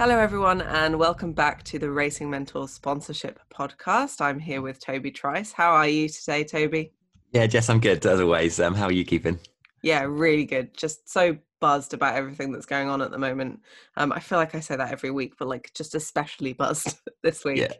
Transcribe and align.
Hello, 0.00 0.18
everyone, 0.18 0.62
and 0.62 0.98
welcome 0.98 1.34
back 1.34 1.62
to 1.64 1.78
the 1.78 1.90
Racing 1.90 2.30
Mentor 2.30 2.66
Sponsorship 2.68 3.38
Podcast. 3.54 4.22
I'm 4.22 4.38
here 4.38 4.62
with 4.62 4.80
Toby 4.80 5.10
Trice. 5.10 5.52
How 5.52 5.72
are 5.72 5.86
you 5.86 6.08
today, 6.08 6.42
Toby? 6.42 6.94
Yeah, 7.32 7.46
Jess, 7.46 7.68
I'm 7.68 7.80
good 7.80 8.06
as 8.06 8.18
always. 8.18 8.58
Um, 8.60 8.74
how 8.74 8.86
are 8.86 8.92
you 8.92 9.04
keeping? 9.04 9.38
Yeah, 9.82 10.04
really 10.08 10.46
good. 10.46 10.74
Just 10.74 11.10
so 11.10 11.36
buzzed 11.60 11.92
about 11.92 12.14
everything 12.14 12.50
that's 12.50 12.64
going 12.64 12.88
on 12.88 13.02
at 13.02 13.10
the 13.10 13.18
moment. 13.18 13.60
Um, 13.98 14.10
I 14.10 14.20
feel 14.20 14.38
like 14.38 14.54
I 14.54 14.60
say 14.60 14.74
that 14.74 14.90
every 14.90 15.10
week, 15.10 15.34
but 15.38 15.48
like 15.48 15.70
just 15.74 15.94
especially 15.94 16.52
buzzed 16.54 16.98
this 17.22 17.44
week. 17.44 17.58
Yeah. 17.58 17.74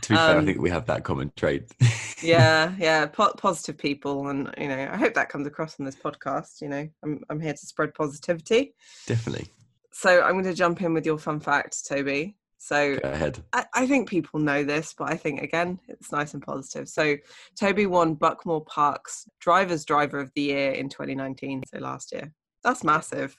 To 0.00 0.08
be 0.08 0.14
um, 0.14 0.26
fair, 0.28 0.34
I 0.34 0.38
um, 0.38 0.46
think 0.46 0.62
we 0.62 0.70
have 0.70 0.86
that 0.86 1.04
common 1.04 1.30
trait. 1.36 1.70
yeah, 2.22 2.72
yeah, 2.78 3.04
po- 3.04 3.34
positive 3.36 3.76
people, 3.76 4.28
and 4.28 4.50
you 4.56 4.68
know, 4.68 4.88
I 4.90 4.96
hope 4.96 5.12
that 5.12 5.28
comes 5.28 5.46
across 5.46 5.78
in 5.78 5.84
this 5.84 5.96
podcast. 5.96 6.62
You 6.62 6.70
know, 6.70 6.88
I'm 7.04 7.22
I'm 7.28 7.38
here 7.38 7.52
to 7.52 7.66
spread 7.66 7.92
positivity. 7.92 8.74
Definitely. 9.06 9.50
So 9.98 10.20
I'm 10.20 10.32
going 10.32 10.44
to 10.44 10.52
jump 10.52 10.82
in 10.82 10.92
with 10.92 11.06
your 11.06 11.16
fun 11.16 11.40
fact, 11.40 11.88
Toby. 11.88 12.36
So 12.58 12.98
Go 12.98 13.08
ahead. 13.08 13.42
I, 13.54 13.64
I, 13.72 13.86
think 13.86 14.10
people 14.10 14.40
know 14.40 14.62
this, 14.62 14.94
but 14.96 15.10
I 15.10 15.16
think 15.16 15.40
again 15.40 15.78
it's 15.88 16.12
nice 16.12 16.34
and 16.34 16.42
positive. 16.42 16.86
So 16.86 17.16
Toby 17.58 17.86
won 17.86 18.14
Buckmore 18.14 18.66
Park's 18.66 19.26
Drivers 19.40 19.86
Driver 19.86 20.18
of 20.18 20.30
the 20.34 20.42
Year 20.42 20.72
in 20.72 20.90
2019, 20.90 21.62
so 21.72 21.78
last 21.78 22.12
year. 22.12 22.30
That's 22.62 22.84
massive. 22.84 23.38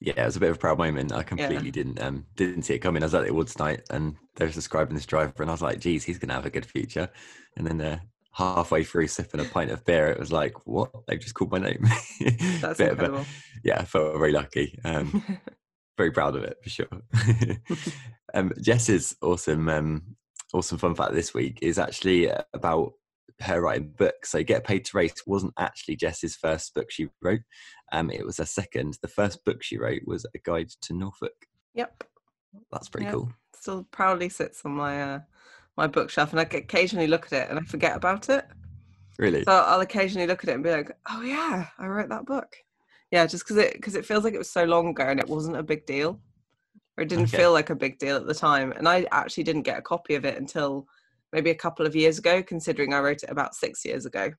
Yeah, 0.00 0.20
it 0.20 0.24
was 0.24 0.34
a 0.34 0.40
bit 0.40 0.50
of 0.50 0.56
a 0.56 0.58
proud 0.58 0.78
moment. 0.78 1.12
I 1.12 1.22
completely 1.22 1.66
yeah. 1.66 1.70
didn't 1.70 2.02
um, 2.02 2.26
didn't 2.34 2.62
see 2.64 2.74
it 2.74 2.80
coming. 2.80 3.04
I 3.04 3.06
was 3.06 3.14
at 3.14 3.22
the 3.22 3.30
awards 3.30 3.56
night 3.60 3.82
and 3.90 4.16
they 4.34 4.46
were 4.46 4.50
describing 4.50 4.96
this 4.96 5.06
driver, 5.06 5.34
and 5.38 5.50
I 5.50 5.54
was 5.54 5.62
like, 5.62 5.78
"Geez, 5.78 6.02
he's 6.02 6.18
gonna 6.18 6.34
have 6.34 6.46
a 6.46 6.50
good 6.50 6.66
future." 6.66 7.08
And 7.56 7.64
then 7.64 7.80
uh, 7.80 7.98
halfway 8.32 8.82
through 8.82 9.06
sipping 9.06 9.40
a 9.40 9.44
pint 9.44 9.70
of 9.70 9.84
beer, 9.84 10.08
it 10.08 10.18
was 10.18 10.32
like, 10.32 10.66
"What? 10.66 10.90
They've 11.06 11.20
just 11.20 11.34
called 11.34 11.52
my 11.52 11.58
name." 11.58 11.84
That's 12.60 12.80
incredible. 12.80 13.20
A, 13.20 13.26
yeah, 13.62 13.78
I 13.78 13.84
felt 13.84 14.18
very 14.18 14.32
lucky. 14.32 14.76
Um, 14.84 15.38
very 16.02 16.10
proud 16.10 16.34
of 16.34 16.42
it 16.42 16.58
for 16.62 16.68
sure. 16.70 16.88
um, 18.34 18.52
Jess's 18.60 19.14
awesome, 19.22 19.68
um, 19.68 20.02
awesome 20.52 20.78
fun 20.78 20.96
fact 20.96 21.12
this 21.12 21.32
week 21.32 21.60
is 21.62 21.78
actually 21.78 22.28
uh, 22.28 22.42
about 22.52 22.94
her 23.40 23.60
writing 23.60 23.94
books. 23.96 24.32
So 24.32 24.42
Get 24.42 24.64
Paid 24.64 24.84
to 24.86 24.96
Race 24.96 25.14
wasn't 25.26 25.54
actually 25.58 25.94
Jess's 25.94 26.34
first 26.34 26.74
book 26.74 26.90
she 26.90 27.08
wrote. 27.22 27.42
Um, 27.92 28.10
it 28.10 28.26
was 28.26 28.38
her 28.38 28.46
second. 28.46 28.98
The 29.00 29.08
first 29.08 29.44
book 29.44 29.62
she 29.62 29.78
wrote 29.78 30.02
was 30.04 30.26
A 30.34 30.38
Guide 30.38 30.70
to 30.82 30.94
Norfolk. 30.94 31.46
Yep. 31.74 32.04
That's 32.72 32.88
pretty 32.88 33.10
cool. 33.10 33.32
Still 33.54 33.86
proudly 33.92 34.28
sits 34.28 34.62
on 34.64 34.72
my 34.72 35.02
uh, 35.02 35.20
my 35.76 35.86
bookshelf, 35.86 36.32
and 36.32 36.40
I 36.40 36.42
occasionally 36.42 37.06
look 37.06 37.26
at 37.26 37.32
it 37.32 37.48
and 37.48 37.58
I 37.58 37.62
forget 37.62 37.96
about 37.96 38.28
it. 38.28 38.44
Really? 39.18 39.44
So 39.44 39.52
I'll 39.52 39.80
occasionally 39.80 40.26
look 40.26 40.42
at 40.42 40.50
it 40.50 40.54
and 40.54 40.64
be 40.64 40.70
like, 40.70 40.90
"Oh 41.08 41.22
yeah, 41.22 41.68
I 41.78 41.86
wrote 41.86 42.08
that 42.08 42.26
book." 42.26 42.56
Yeah, 43.12 43.26
just 43.26 43.44
because 43.44 43.58
it 43.58 43.74
because 43.74 43.94
it 43.94 44.06
feels 44.06 44.24
like 44.24 44.34
it 44.34 44.38
was 44.38 44.50
so 44.50 44.64
long 44.64 44.88
ago 44.88 45.04
and 45.04 45.20
it 45.20 45.28
wasn't 45.28 45.58
a 45.58 45.62
big 45.62 45.84
deal, 45.84 46.18
or 46.96 47.04
it 47.04 47.08
didn't 47.08 47.28
okay. 47.28 47.36
feel 47.36 47.52
like 47.52 47.68
a 47.68 47.76
big 47.76 47.98
deal 47.98 48.16
at 48.16 48.26
the 48.26 48.34
time. 48.34 48.72
And 48.72 48.88
I 48.88 49.06
actually 49.12 49.44
didn't 49.44 49.62
get 49.62 49.78
a 49.78 49.82
copy 49.82 50.14
of 50.14 50.24
it 50.24 50.38
until 50.38 50.86
maybe 51.30 51.50
a 51.50 51.54
couple 51.54 51.86
of 51.86 51.94
years 51.94 52.18
ago, 52.18 52.42
considering 52.42 52.94
I 52.94 53.00
wrote 53.00 53.22
it 53.22 53.30
about 53.30 53.54
six 53.54 53.84
years 53.84 54.06
ago. 54.06 54.30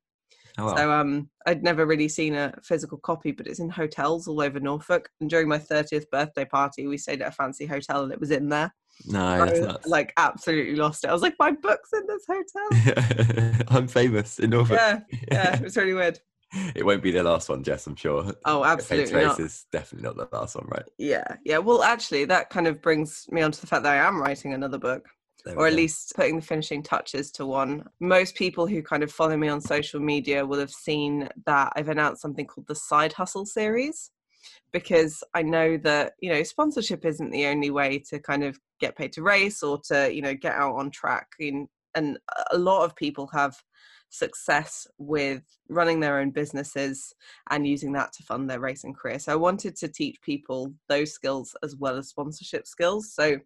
Oh, 0.58 0.66
wow. 0.66 0.76
So 0.76 0.92
um, 0.92 1.30
I'd 1.46 1.64
never 1.64 1.86
really 1.86 2.08
seen 2.08 2.36
a 2.36 2.54
physical 2.64 2.98
copy, 2.98 3.32
but 3.32 3.48
it's 3.48 3.60
in 3.60 3.70
hotels 3.70 4.28
all 4.28 4.42
over 4.42 4.60
Norfolk. 4.60 5.10
And 5.22 5.30
during 5.30 5.48
my 5.48 5.60
thirtieth 5.60 6.10
birthday 6.10 6.46
party, 6.46 6.88
we 6.88 6.98
stayed 6.98 7.22
at 7.22 7.30
a 7.30 7.32
fancy 7.32 7.68
hotel, 7.68 8.04
and 8.04 8.12
it 8.12 8.20
was 8.20 8.32
in 8.32 8.50
there. 8.50 8.74
No, 9.06 9.78
like 9.86 10.14
absolutely 10.18 10.76
lost 10.76 11.04
it. 11.04 11.10
I 11.10 11.14
was 11.14 11.22
like, 11.22 11.36
my 11.40 11.52
book's 11.52 11.92
in 11.94 12.08
this 12.08 12.26
hotel. 12.28 13.66
I'm 13.78 13.88
famous 13.88 14.40
in 14.40 14.52
Norfolk. 14.52 14.80
Yeah, 14.80 15.00
yeah, 15.32 15.56
it 15.58 15.64
was 15.64 15.78
really 15.78 15.94
weird. 15.94 16.20
it 16.76 16.86
won't 16.86 17.02
be 17.02 17.12
the 17.12 17.24
last 17.24 17.50
one, 17.50 17.64
Jess. 17.64 17.88
I'm 17.88 17.96
sure. 17.96 18.34
Oh, 18.46 18.64
absolutely 18.64 19.14
Race 19.14 19.26
not. 19.26 19.40
is 19.40 19.66
definitely 19.72 20.08
not 20.08 20.18
the 20.18 20.38
last 20.38 20.56
one, 20.56 20.68
right? 20.68 20.86
Yeah, 20.98 21.36
yeah. 21.44 21.58
Well, 21.58 21.84
actually, 21.84 22.26
that 22.26 22.50
kind 22.50 22.68
of 22.68 22.82
brings 22.82 23.26
me 23.32 23.42
on 23.42 23.52
to 23.52 23.62
the 23.62 23.68
fact 23.68 23.84
that 23.84 23.94
I 23.94 24.08
am 24.08 24.22
writing 24.22 24.54
another 24.54 24.78
book, 24.78 25.08
or 25.46 25.68
at 25.68 25.72
go. 25.72 25.76
least 25.76 26.14
putting 26.16 26.36
the 26.36 26.46
finishing 26.46 26.84
touches 26.84 27.32
to 27.32 27.46
one. 27.46 27.86
Most 28.00 28.36
people 28.36 28.68
who 28.68 28.84
kind 28.84 29.04
of 29.04 29.12
follow 29.12 29.36
me 29.36 29.48
on 29.48 29.62
social 29.62 30.00
media 30.00 30.46
will 30.46 30.60
have 30.60 30.72
seen 30.72 31.28
that 31.46 31.74
I've 31.76 31.90
announced 31.90 32.22
something 32.22 32.46
called 32.46 32.68
the 32.68 32.76
Side 32.76 33.14
Hustle 33.14 33.46
series, 33.46 34.12
because 34.72 35.24
I 35.34 35.42
know 35.42 35.78
that 35.78 36.14
you 36.20 36.32
know 36.32 36.44
sponsorship 36.44 37.06
isn't 37.06 37.32
the 37.32 37.48
only 37.48 37.72
way 37.72 38.00
to 38.10 38.20
kind 38.20 38.44
of 38.44 38.60
get 38.80 38.96
paid 38.96 39.14
to 39.14 39.24
race 39.24 39.64
or 39.64 39.80
to 39.86 40.14
you 40.14 40.22
know 40.22 40.36
get 40.36 40.54
out 40.54 40.76
on 40.76 40.92
track. 40.92 41.28
And, 41.40 41.68
and 41.96 42.20
a 42.52 42.58
lot 42.58 42.84
of 42.84 42.96
people 42.96 43.28
have 43.34 43.56
success 44.14 44.88
with 44.98 45.42
running 45.70 46.00
their 46.00 46.20
own 46.20 46.30
businesses 46.30 47.14
and 47.50 47.68
using 47.68 47.92
that 47.94 48.14
to 48.14 48.24
fund 48.24 48.50
their 48.50 48.60
racing 48.60 48.94
career. 48.94 49.18
So 49.18 49.34
I 49.34 49.36
wanted 49.36 49.76
to 49.78 49.88
teach 49.88 50.22
people 50.22 50.74
those 50.88 51.12
skills 51.12 51.56
as 51.64 51.76
well 51.76 51.98
as 51.98 52.10
sponsorship 52.10 52.68
skills. 52.68 53.12
So 53.14 53.40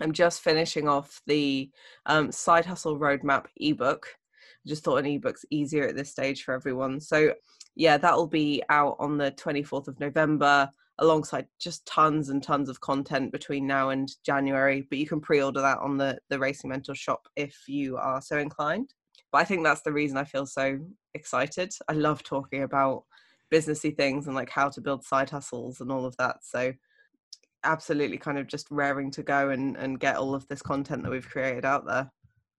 I'm 0.00 0.12
just 0.12 0.42
finishing 0.42 0.88
off 0.88 1.20
the 1.26 1.70
um, 2.06 2.32
side 2.32 2.66
hustle 2.66 2.98
roadmap 2.98 3.46
ebook. 3.58 4.08
I 4.66 4.68
just 4.68 4.82
thought 4.82 4.96
an 4.96 5.06
ebook's 5.06 5.44
easier 5.50 5.86
at 5.86 5.96
this 5.96 6.10
stage 6.10 6.42
for 6.42 6.52
everyone. 6.52 7.00
So 7.00 7.34
yeah, 7.76 7.96
that'll 7.96 8.26
be 8.26 8.62
out 8.68 8.96
on 8.98 9.16
the 9.16 9.30
24th 9.32 9.88
of 9.88 10.00
November 10.00 10.68
alongside 10.98 11.46
just 11.58 11.86
tons 11.86 12.28
and 12.28 12.42
tons 12.42 12.68
of 12.68 12.80
content 12.80 13.32
between 13.32 13.66
now 13.66 13.90
and 13.90 14.10
January. 14.24 14.86
But 14.88 14.98
you 14.98 15.06
can 15.06 15.20
pre-order 15.20 15.60
that 15.60 15.78
on 15.78 15.96
the 15.96 16.18
the 16.28 16.38
Racing 16.38 16.70
Mentor 16.70 16.94
shop 16.94 17.28
if 17.36 17.56
you 17.68 17.96
are 17.96 18.20
so 18.20 18.38
inclined. 18.38 18.92
But 19.32 19.38
I 19.38 19.44
think 19.44 19.64
that's 19.64 19.82
the 19.82 19.92
reason 19.92 20.18
I 20.18 20.24
feel 20.24 20.46
so 20.46 20.78
excited. 21.14 21.72
I 21.88 21.94
love 21.94 22.22
talking 22.22 22.62
about 22.62 23.04
businessy 23.52 23.96
things 23.96 24.26
and 24.26 24.36
like 24.36 24.50
how 24.50 24.68
to 24.68 24.80
build 24.80 25.04
side 25.04 25.30
hustles 25.30 25.80
and 25.80 25.90
all 25.90 26.04
of 26.04 26.16
that. 26.18 26.36
So 26.42 26.72
absolutely 27.64 28.18
kind 28.18 28.38
of 28.38 28.46
just 28.46 28.66
raring 28.70 29.10
to 29.12 29.22
go 29.22 29.50
and, 29.50 29.76
and 29.76 29.98
get 29.98 30.16
all 30.16 30.34
of 30.34 30.46
this 30.48 30.62
content 30.62 31.02
that 31.02 31.10
we've 31.10 31.28
created 31.28 31.64
out 31.64 31.86
there. 31.86 32.10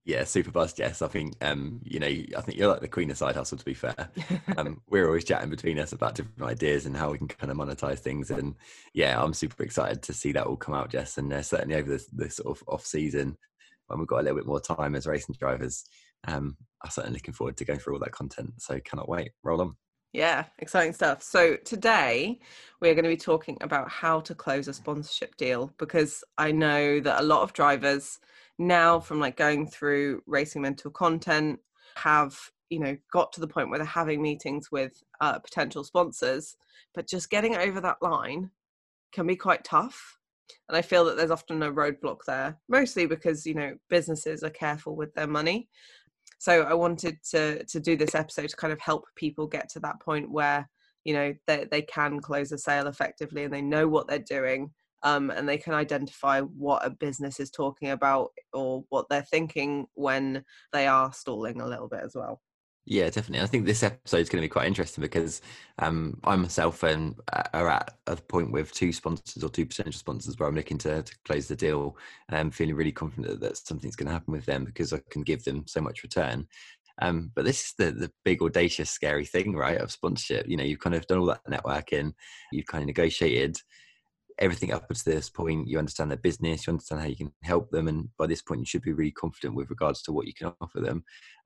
Yeah, 0.06 0.26
super 0.26 0.52
buzzed, 0.52 0.78
Jess. 0.78 1.02
I 1.02 1.08
think 1.08 1.34
um, 1.42 1.80
you 1.82 2.00
know, 2.00 2.08
I 2.08 2.42
think 2.42 2.58
you're 2.58 2.68
like 2.68 2.82
the 2.82 2.90
queen 2.90 3.10
of 3.10 3.18
side 3.18 3.36
hustle 3.36 3.58
to 3.58 3.64
be 3.64 3.74
fair. 3.74 4.10
um, 4.58 4.82
we're 4.90 5.08
always 5.08 5.24
chatting 5.24 5.50
between 5.50 5.80
us 5.80 5.94
about 5.94 6.16
different 6.16 6.42
ideas 6.42 6.86
and 6.86 6.98
how 6.98 7.12
we 7.12 7.18
can 7.18 7.30
kind 7.30 7.50
of 7.52 7.58
monetize 7.58 8.00
things. 8.00 8.30
And 8.30 8.56
yeah, 8.94 9.22
I'm 9.22 9.34
super 9.34 9.64
excited 9.64 10.02
to 10.04 10.14
see 10.14 10.34
that 10.34 10.46
all 10.46 10.58
come 10.58 10.76
out, 10.76 10.90
Jess. 10.90 11.18
And 11.18 11.32
uh, 11.32 11.42
certainly 11.42 11.76
over 11.76 11.90
this, 11.90 12.08
this 12.08 12.36
sort 12.36 12.58
of 12.58 12.68
off 12.68 12.86
season 12.86 13.38
when 13.88 14.00
we've 14.00 14.08
got 14.08 14.20
a 14.20 14.24
little 14.24 14.38
bit 14.38 14.48
more 14.48 14.60
time 14.60 14.94
as 14.94 15.08
racing 15.08 15.36
drivers, 15.40 15.86
um, 16.28 16.58
I'm 16.84 16.92
certainly 16.92 17.18
looking 17.18 17.34
forward 17.34 17.58
to 17.58 17.66
going 17.66 17.80
through 17.80 17.94
all 17.94 18.00
that 18.00 18.12
content. 18.12 18.54
So 18.60 18.80
cannot 18.84 19.10
wait. 19.10 19.32
Roll 19.44 19.62
on. 19.62 19.76
Yeah, 20.12 20.46
exciting 20.60 20.94
stuff. 20.94 21.24
So 21.24 21.58
today 21.66 22.40
we're 22.82 22.94
going 22.94 23.04
to 23.04 23.10
be 23.10 23.18
talking 23.18 23.58
about 23.62 23.90
how 23.90 24.20
to 24.22 24.36
close 24.36 24.68
a 24.68 24.74
sponsorship 24.74 25.36
deal 25.38 25.74
because 25.80 26.24
I 26.38 26.52
know 26.52 27.00
that 27.00 27.20
a 27.20 27.26
lot 27.26 27.42
of 27.42 27.54
drivers 27.54 28.20
now 28.60 29.00
from 29.00 29.20
like 29.20 29.38
going 29.38 29.68
through 29.68 30.22
Racing 30.28 30.62
Mentor 30.62 30.92
content 30.92 31.60
have 31.96 32.38
you 32.70 32.80
know 32.80 32.98
got 33.12 33.32
to 33.34 33.40
the 33.40 33.48
point 33.48 33.70
where 33.70 33.78
they're 33.78 33.86
having 33.86 34.22
meetings 34.22 34.72
with 34.72 35.04
uh, 35.22 35.38
potential 35.40 35.84
sponsors 35.84 36.56
but 36.96 37.08
just 37.08 37.30
getting 37.30 37.56
over 37.56 37.80
that 37.80 38.02
line 38.02 38.50
can 39.12 39.28
be 39.28 39.36
quite 39.36 39.64
tough 39.64 40.18
and 40.68 40.76
i 40.76 40.82
feel 40.82 41.06
that 41.06 41.16
there's 41.16 41.30
often 41.30 41.62
a 41.62 41.72
roadblock 41.72 42.20
there 42.26 42.58
mostly 42.68 43.06
because 43.06 43.46
you 43.46 43.54
know 43.54 43.76
businesses 43.90 44.44
are 44.44 44.50
careful 44.50 44.96
with 44.96 45.14
their 45.14 45.28
money 45.28 45.70
so 46.40 46.64
i 46.64 46.74
wanted 46.74 47.18
to 47.24 47.64
to 47.66 47.80
do 47.80 47.96
this 47.96 48.16
episode 48.16 48.50
to 48.50 48.56
kind 48.56 48.74
of 48.74 48.80
help 48.80 49.06
people 49.16 49.48
get 49.48 49.70
to 49.70 49.80
that 49.80 50.00
point 50.02 50.30
where 50.30 50.68
you 51.04 51.14
know 51.14 51.34
they, 51.48 51.66
they 51.70 51.82
can 51.82 52.20
close 52.20 52.52
a 52.52 52.58
sale 52.58 52.88
effectively 52.88 53.44
and 53.44 53.54
they 53.54 53.62
know 53.62 53.88
what 53.88 54.08
they're 54.08 54.20
doing 54.20 54.72
um, 55.06 55.32
and 55.32 55.48
they 55.48 55.58
can 55.58 55.74
identify 55.74 56.40
what 56.40 56.86
a 56.86 56.90
business 56.90 57.40
is 57.40 57.52
talking 57.52 57.90
about 57.90 58.30
or 58.54 58.86
what 58.88 59.06
they're 59.10 59.22
thinking 59.22 59.86
when 59.96 60.46
they 60.72 60.88
are 60.88 61.12
stalling 61.12 61.60
a 61.60 61.68
little 61.68 61.90
bit 61.90 62.00
as 62.04 62.16
well 62.16 62.42
yeah, 62.86 63.06
definitely. 63.06 63.42
I 63.42 63.48
think 63.48 63.66
this 63.66 63.82
episode 63.82 64.18
is 64.18 64.30
going 64.30 64.42
to 64.42 64.46
be 64.46 64.52
quite 64.52 64.68
interesting 64.68 65.02
because 65.02 65.42
um, 65.80 66.20
I 66.26 66.36
myself 66.36 66.84
um, 66.84 67.16
are 67.54 67.70
at 67.70 67.96
a 68.08 68.18
point 68.18 68.52
with 68.52 68.74
two 68.74 68.92
sponsors 68.92 69.42
or 69.42 69.50
two 69.50 69.66
potential 69.66 69.94
sponsors 69.94 70.38
where 70.38 70.50
I'm 70.50 70.56
looking 70.56 70.78
to, 70.80 71.02
to 71.02 71.16
close 71.24 71.48
the 71.48 71.56
deal 71.56 71.98
and 72.28 72.38
I'm 72.38 72.52
feeling 72.52 72.76
really 72.76 72.92
confident 72.92 73.40
that 73.40 73.58
something's 73.58 73.96
going 73.96 74.08
to 74.08 74.14
happen 74.14 74.34
with 74.34 74.46
them 74.46 74.66
because 74.66 74.92
I 74.92 75.00
can 75.10 75.22
give 75.22 75.46
them 75.46 75.64
so 75.66 75.80
much 75.80 76.04
return. 76.04 76.46
Um, 77.02 77.32
but 77.36 77.46
this 77.46 77.68
is 77.68 77.74
the 77.78 77.92
the 77.92 78.12
big 78.26 78.42
audacious 78.42 78.90
scary 78.90 79.26
thing, 79.26 79.56
right? 79.56 79.80
Of 79.80 79.92
sponsorship. 79.92 80.48
You 80.48 80.58
know, 80.58 80.64
you've 80.64 80.80
kind 80.80 80.96
of 80.96 81.08
done 81.08 81.20
all 81.20 81.26
that 81.28 81.46
networking, 81.50 82.14
you've 82.52 82.68
kind 82.68 82.84
of 82.84 82.88
negotiated 82.88 83.58
everything 84.40 84.74
up 84.74 84.90
to 84.90 85.06
this 85.06 85.30
point. 85.30 85.68
You 85.68 85.80
understand 85.80 86.12
their 86.12 86.18
business, 86.18 86.68
you 86.68 86.72
understand 86.72 87.02
how 87.02 87.08
you 87.08 87.16
can 87.16 87.32
help 87.44 87.72
them, 87.72 87.88
and 87.88 88.10
by 88.18 88.28
this 88.28 88.42
point, 88.42 88.60
you 88.60 88.66
should 88.66 88.82
be 88.82 88.94
really 88.94 89.12
confident 89.12 89.56
with 89.56 89.70
regards 89.70 90.02
to 90.04 90.12
what 90.12 90.28
you 90.28 90.34
can 90.34 90.54
offer 90.60 90.82
them 90.82 91.04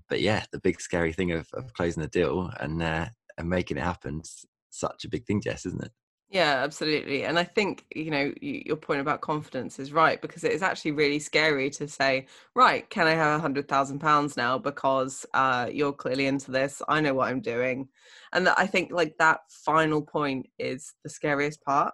but 0.10 0.22
yeah, 0.22 0.44
the 0.52 0.60
big 0.60 0.80
scary 0.82 1.14
thing 1.14 1.32
of, 1.32 1.48
of 1.54 1.74
closing 1.74 2.02
the 2.02 2.10
deal 2.10 2.52
and 2.60 2.82
uh, 2.82 3.08
and 3.38 3.50
making 3.50 3.78
it 3.78 3.84
happen 3.84 4.22
is 4.22 4.46
such 4.70 5.06
a 5.06 5.10
big 5.10 5.26
thing, 5.26 5.42
Jess, 5.42 5.66
isn't 5.66 5.84
it? 5.84 5.92
Yeah, 6.30 6.62
absolutely. 6.62 7.24
And 7.24 7.40
I 7.40 7.46
think, 7.46 7.86
you 7.96 8.12
know, 8.12 8.34
your 8.42 8.76
point 8.76 9.00
about 9.00 9.22
confidence 9.22 9.80
is 9.80 9.94
right 9.94 10.22
because 10.22 10.44
it 10.44 10.52
is 10.52 10.62
actually 10.62 10.92
really 10.92 11.20
scary 11.20 11.70
to 11.72 11.88
say, 11.88 12.28
right, 12.54 12.90
can 12.90 13.08
I 13.08 13.12
have 13.12 13.40
a 13.40 13.42
hundred 13.42 13.70
thousand 13.70 14.00
pounds 14.00 14.36
now 14.36 14.58
because 14.58 15.26
uh, 15.34 15.70
you're 15.72 15.94
clearly 15.94 16.26
into 16.26 16.52
this? 16.52 16.82
I 16.90 17.00
know 17.00 17.14
what 17.14 17.30
I'm 17.30 17.40
doing. 17.40 17.88
And 18.34 18.50
I 18.50 18.68
think 18.68 18.92
like 18.92 19.16
that 19.20 19.40
final 19.50 20.02
point 20.02 20.48
is 20.60 20.94
the 21.06 21.10
scariest 21.10 21.64
part 21.64 21.94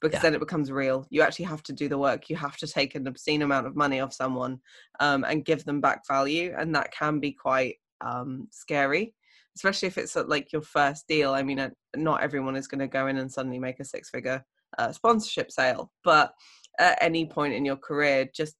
because 0.00 0.16
Yeah. 0.16 0.22
then 0.22 0.34
it 0.34 0.40
becomes 0.40 0.70
real. 0.70 1.06
You 1.10 1.22
actually 1.22 1.46
have 1.46 1.62
to 1.64 1.72
do 1.72 1.88
the 1.88 1.98
work. 1.98 2.30
You 2.30 2.36
have 2.36 2.56
to 2.58 2.66
take 2.66 2.94
an 2.94 3.06
obscene 3.06 3.42
amount 3.42 3.66
of 3.66 3.76
money 3.76 4.00
off 4.00 4.12
someone 4.12 4.60
um, 5.00 5.24
and 5.24 5.44
give 5.44 5.64
them 5.64 5.80
back 5.80 6.06
value, 6.06 6.54
and 6.56 6.74
that 6.74 6.92
can 6.92 7.20
be 7.20 7.32
quite 7.32 7.76
um, 8.00 8.48
scary, 8.50 9.14
especially 9.56 9.88
if 9.88 9.98
it's 9.98 10.16
uh, 10.16 10.24
like 10.26 10.52
your 10.52 10.62
first 10.62 11.08
deal. 11.08 11.32
I 11.32 11.42
mean, 11.42 11.58
uh, 11.58 11.70
not 11.96 12.22
everyone 12.22 12.56
is 12.56 12.68
going 12.68 12.80
to 12.80 12.86
go 12.86 13.08
in 13.08 13.18
and 13.18 13.30
suddenly 13.30 13.58
make 13.58 13.80
a 13.80 13.84
six-figure 13.84 14.44
uh, 14.78 14.92
sponsorship 14.92 15.50
sale, 15.50 15.90
but 16.04 16.32
at 16.78 16.98
any 17.00 17.26
point 17.26 17.54
in 17.54 17.64
your 17.64 17.76
career, 17.76 18.28
just 18.32 18.56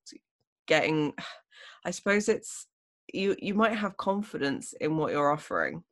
getting, 0.67 1.15
I 1.85 1.91
suppose 1.93 2.29
it's 2.29 2.67
you. 3.13 3.37
You 3.39 3.55
might 3.55 3.75
have 3.77 3.97
confidence 3.97 4.75
in 4.81 4.97
what 4.97 5.13
you're 5.13 5.31
offering 5.33 5.85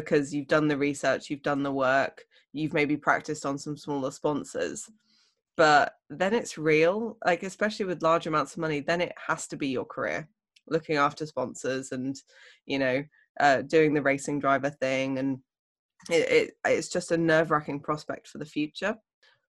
because 0.00 0.34
you've 0.34 0.48
done 0.48 0.68
the 0.68 0.76
research, 0.76 1.30
you've 1.30 1.42
done 1.42 1.62
the 1.62 1.72
work, 1.72 2.24
you've 2.52 2.72
maybe 2.72 2.96
practiced 2.96 3.46
on 3.46 3.58
some 3.58 3.76
smaller 3.76 4.10
sponsors. 4.10 4.88
But 5.56 5.94
then 6.08 6.32
it's 6.34 6.56
real, 6.56 7.18
like 7.24 7.42
especially 7.42 7.86
with 7.86 8.02
large 8.02 8.26
amounts 8.26 8.52
of 8.52 8.58
money, 8.58 8.80
then 8.80 9.00
it 9.00 9.12
has 9.26 9.46
to 9.48 9.56
be 9.56 9.68
your 9.68 9.84
career, 9.84 10.28
looking 10.68 10.96
after 10.96 11.26
sponsors 11.26 11.92
and, 11.92 12.16
you 12.66 12.78
know, 12.78 13.04
uh, 13.38 13.62
doing 13.62 13.92
the 13.92 14.02
racing 14.02 14.40
driver 14.40 14.70
thing. 14.70 15.18
And 15.18 15.38
it, 16.10 16.30
it 16.30 16.50
it's 16.64 16.88
just 16.88 17.12
a 17.12 17.18
nerve 17.18 17.50
wracking 17.50 17.80
prospect 17.80 18.28
for 18.28 18.38
the 18.38 18.46
future. 18.46 18.96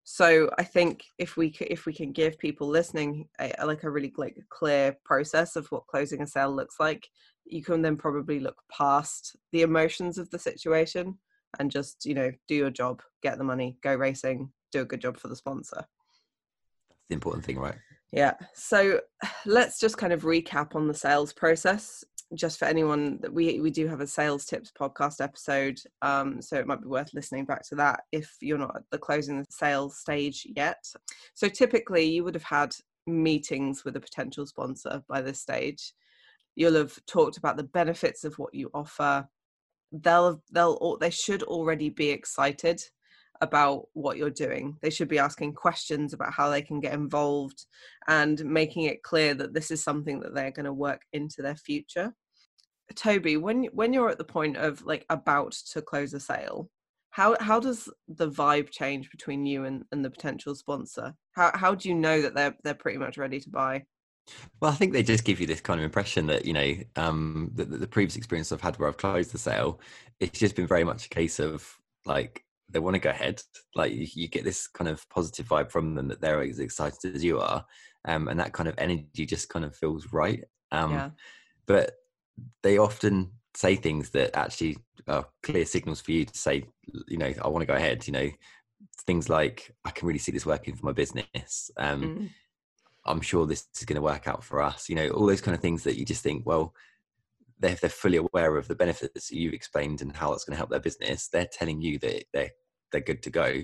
So 0.04 0.50
I 0.58 0.64
think 0.64 1.04
if 1.18 1.36
we 1.36 1.54
if 1.60 1.86
we 1.86 1.94
can 1.94 2.12
give 2.12 2.38
people 2.38 2.66
listening 2.66 3.28
a, 3.38 3.64
like 3.64 3.84
a 3.84 3.90
really 3.90 4.12
like 4.16 4.36
clear 4.50 4.96
process 5.04 5.56
of 5.56 5.66
what 5.68 5.86
closing 5.86 6.22
a 6.22 6.26
sale 6.26 6.54
looks 6.54 6.76
like, 6.80 7.08
you 7.44 7.62
can 7.62 7.82
then 7.82 7.96
probably 7.96 8.40
look 8.40 8.56
past 8.70 9.36
the 9.52 9.62
emotions 9.62 10.18
of 10.18 10.30
the 10.30 10.38
situation 10.38 11.18
and 11.58 11.70
just 11.70 12.06
you 12.06 12.14
know 12.14 12.32
do 12.48 12.54
your 12.54 12.70
job, 12.70 13.02
get 13.22 13.38
the 13.38 13.44
money, 13.44 13.76
go 13.82 13.94
racing, 13.94 14.50
do 14.70 14.80
a 14.80 14.86
good 14.86 15.00
job 15.00 15.16
for 15.16 15.28
the 15.28 15.36
sponsor. 15.36 15.76
That's 15.76 17.08
the 17.08 17.14
important 17.14 17.44
thing, 17.44 17.58
right? 17.58 17.76
Yeah. 18.12 18.34
So 18.54 19.00
let's 19.46 19.80
just 19.80 19.96
kind 19.96 20.12
of 20.12 20.22
recap 20.22 20.74
on 20.74 20.86
the 20.86 20.94
sales 20.94 21.32
process. 21.32 22.04
Just 22.34 22.58
for 22.58 22.64
anyone 22.64 23.18
that 23.20 23.32
we 23.32 23.60
we 23.60 23.70
do 23.70 23.86
have 23.86 24.00
a 24.00 24.06
sales 24.06 24.46
tips 24.46 24.72
podcast 24.78 25.20
episode, 25.20 25.78
um, 26.00 26.40
so 26.40 26.56
it 26.56 26.66
might 26.66 26.80
be 26.80 26.88
worth 26.88 27.12
listening 27.12 27.44
back 27.44 27.62
to 27.68 27.74
that 27.74 28.04
if 28.10 28.34
you're 28.40 28.56
not 28.56 28.74
at 28.74 28.82
the 28.90 28.96
closing 28.96 29.38
the 29.38 29.46
sales 29.50 29.98
stage 29.98 30.46
yet. 30.56 30.82
So 31.34 31.48
typically, 31.48 32.04
you 32.04 32.24
would 32.24 32.34
have 32.34 32.42
had 32.42 32.74
meetings 33.06 33.84
with 33.84 33.96
a 33.96 34.00
potential 34.00 34.46
sponsor 34.46 35.02
by 35.10 35.20
this 35.20 35.40
stage. 35.40 35.92
You'll 36.54 36.74
have 36.76 36.98
talked 37.06 37.36
about 37.36 37.56
the 37.56 37.64
benefits 37.64 38.24
of 38.24 38.38
what 38.38 38.54
you 38.54 38.70
offer. 38.74 39.28
They'll 39.92 40.42
they'll 40.50 40.96
they 41.00 41.10
should 41.10 41.42
already 41.42 41.90
be 41.90 42.10
excited 42.10 42.82
about 43.40 43.88
what 43.92 44.16
you're 44.16 44.30
doing. 44.30 44.76
They 44.80 44.90
should 44.90 45.08
be 45.08 45.18
asking 45.18 45.54
questions 45.54 46.12
about 46.12 46.32
how 46.32 46.48
they 46.48 46.62
can 46.62 46.80
get 46.80 46.94
involved 46.94 47.66
and 48.06 48.42
making 48.44 48.84
it 48.84 49.02
clear 49.02 49.34
that 49.34 49.52
this 49.52 49.70
is 49.70 49.82
something 49.82 50.20
that 50.20 50.34
they're 50.34 50.52
going 50.52 50.64
to 50.64 50.72
work 50.72 51.02
into 51.12 51.42
their 51.42 51.56
future. 51.56 52.14
Toby, 52.94 53.36
when 53.36 53.64
when 53.72 53.92
you're 53.92 54.10
at 54.10 54.18
the 54.18 54.24
point 54.24 54.56
of 54.56 54.84
like 54.84 55.04
about 55.10 55.52
to 55.72 55.82
close 55.82 56.14
a 56.14 56.20
sale, 56.20 56.70
how 57.10 57.36
how 57.40 57.58
does 57.58 57.88
the 58.08 58.30
vibe 58.30 58.70
change 58.70 59.10
between 59.10 59.44
you 59.44 59.64
and, 59.64 59.84
and 59.92 60.04
the 60.04 60.10
potential 60.10 60.54
sponsor? 60.54 61.14
How 61.32 61.50
how 61.54 61.74
do 61.74 61.88
you 61.88 61.94
know 61.94 62.22
that 62.22 62.34
they're 62.34 62.56
they're 62.64 62.74
pretty 62.74 62.98
much 62.98 63.18
ready 63.18 63.40
to 63.40 63.50
buy? 63.50 63.84
Well, 64.60 64.70
I 64.70 64.74
think 64.74 64.92
they 64.92 65.02
just 65.02 65.24
give 65.24 65.40
you 65.40 65.46
this 65.46 65.60
kind 65.60 65.80
of 65.80 65.84
impression 65.84 66.26
that 66.26 66.44
you 66.44 66.52
know 66.52 66.74
um, 66.96 67.50
the, 67.54 67.64
the 67.64 67.86
previous 67.86 68.16
experience 68.16 68.52
I've 68.52 68.60
had 68.60 68.78
where 68.78 68.88
I've 68.88 68.96
closed 68.96 69.32
the 69.32 69.38
sale, 69.38 69.80
it's 70.20 70.38
just 70.38 70.56
been 70.56 70.66
very 70.66 70.84
much 70.84 71.06
a 71.06 71.08
case 71.08 71.38
of 71.38 71.68
like 72.06 72.44
they 72.68 72.78
want 72.78 72.94
to 72.94 73.00
go 73.00 73.10
ahead. 73.10 73.42
Like 73.74 73.92
you, 73.92 74.06
you 74.14 74.28
get 74.28 74.44
this 74.44 74.66
kind 74.68 74.88
of 74.88 75.08
positive 75.08 75.48
vibe 75.48 75.70
from 75.70 75.94
them 75.94 76.08
that 76.08 76.20
they're 76.20 76.42
as 76.42 76.58
excited 76.60 77.14
as 77.14 77.24
you 77.24 77.40
are, 77.40 77.64
um, 78.06 78.28
and 78.28 78.38
that 78.38 78.52
kind 78.52 78.68
of 78.68 78.74
energy 78.78 79.26
just 79.26 79.48
kind 79.48 79.64
of 79.64 79.76
feels 79.76 80.12
right. 80.12 80.44
Um, 80.70 80.92
yeah. 80.92 81.10
But 81.66 81.92
they 82.62 82.78
often 82.78 83.32
say 83.54 83.76
things 83.76 84.10
that 84.10 84.36
actually 84.36 84.78
are 85.08 85.26
clear 85.42 85.64
signals 85.64 86.00
for 86.00 86.12
you 86.12 86.24
to 86.24 86.38
say, 86.38 86.64
you 87.08 87.18
know, 87.18 87.32
I 87.42 87.48
want 87.48 87.62
to 87.62 87.66
go 87.66 87.74
ahead. 87.74 88.06
You 88.06 88.12
know, 88.12 88.30
things 89.06 89.28
like 89.28 89.74
I 89.84 89.90
can 89.90 90.06
really 90.06 90.18
see 90.18 90.32
this 90.32 90.46
working 90.46 90.76
for 90.76 90.86
my 90.86 90.92
business. 90.92 91.70
Um, 91.76 92.02
Mm. 92.02 92.28
I'm 93.04 93.20
sure 93.20 93.46
this 93.46 93.66
is 93.78 93.84
going 93.84 93.96
to 93.96 94.02
work 94.02 94.28
out 94.28 94.44
for 94.44 94.62
us. 94.62 94.88
You 94.88 94.94
know, 94.94 95.08
all 95.10 95.26
those 95.26 95.40
kind 95.40 95.54
of 95.54 95.60
things 95.60 95.84
that 95.84 95.98
you 95.98 96.04
just 96.04 96.22
think, 96.22 96.46
well, 96.46 96.74
they're, 97.58 97.76
they're 97.76 97.90
fully 97.90 98.16
aware 98.16 98.56
of 98.56 98.68
the 98.68 98.74
benefits 98.74 99.30
you've 99.30 99.54
explained 99.54 100.02
and 100.02 100.14
how 100.14 100.30
that's 100.30 100.44
going 100.44 100.52
to 100.52 100.58
help 100.58 100.70
their 100.70 100.80
business. 100.80 101.28
They're 101.28 101.48
telling 101.50 101.80
you 101.80 101.98
that 102.00 102.24
they're 102.32 102.50
they're 102.90 103.00
good 103.00 103.22
to 103.22 103.30
go. 103.30 103.62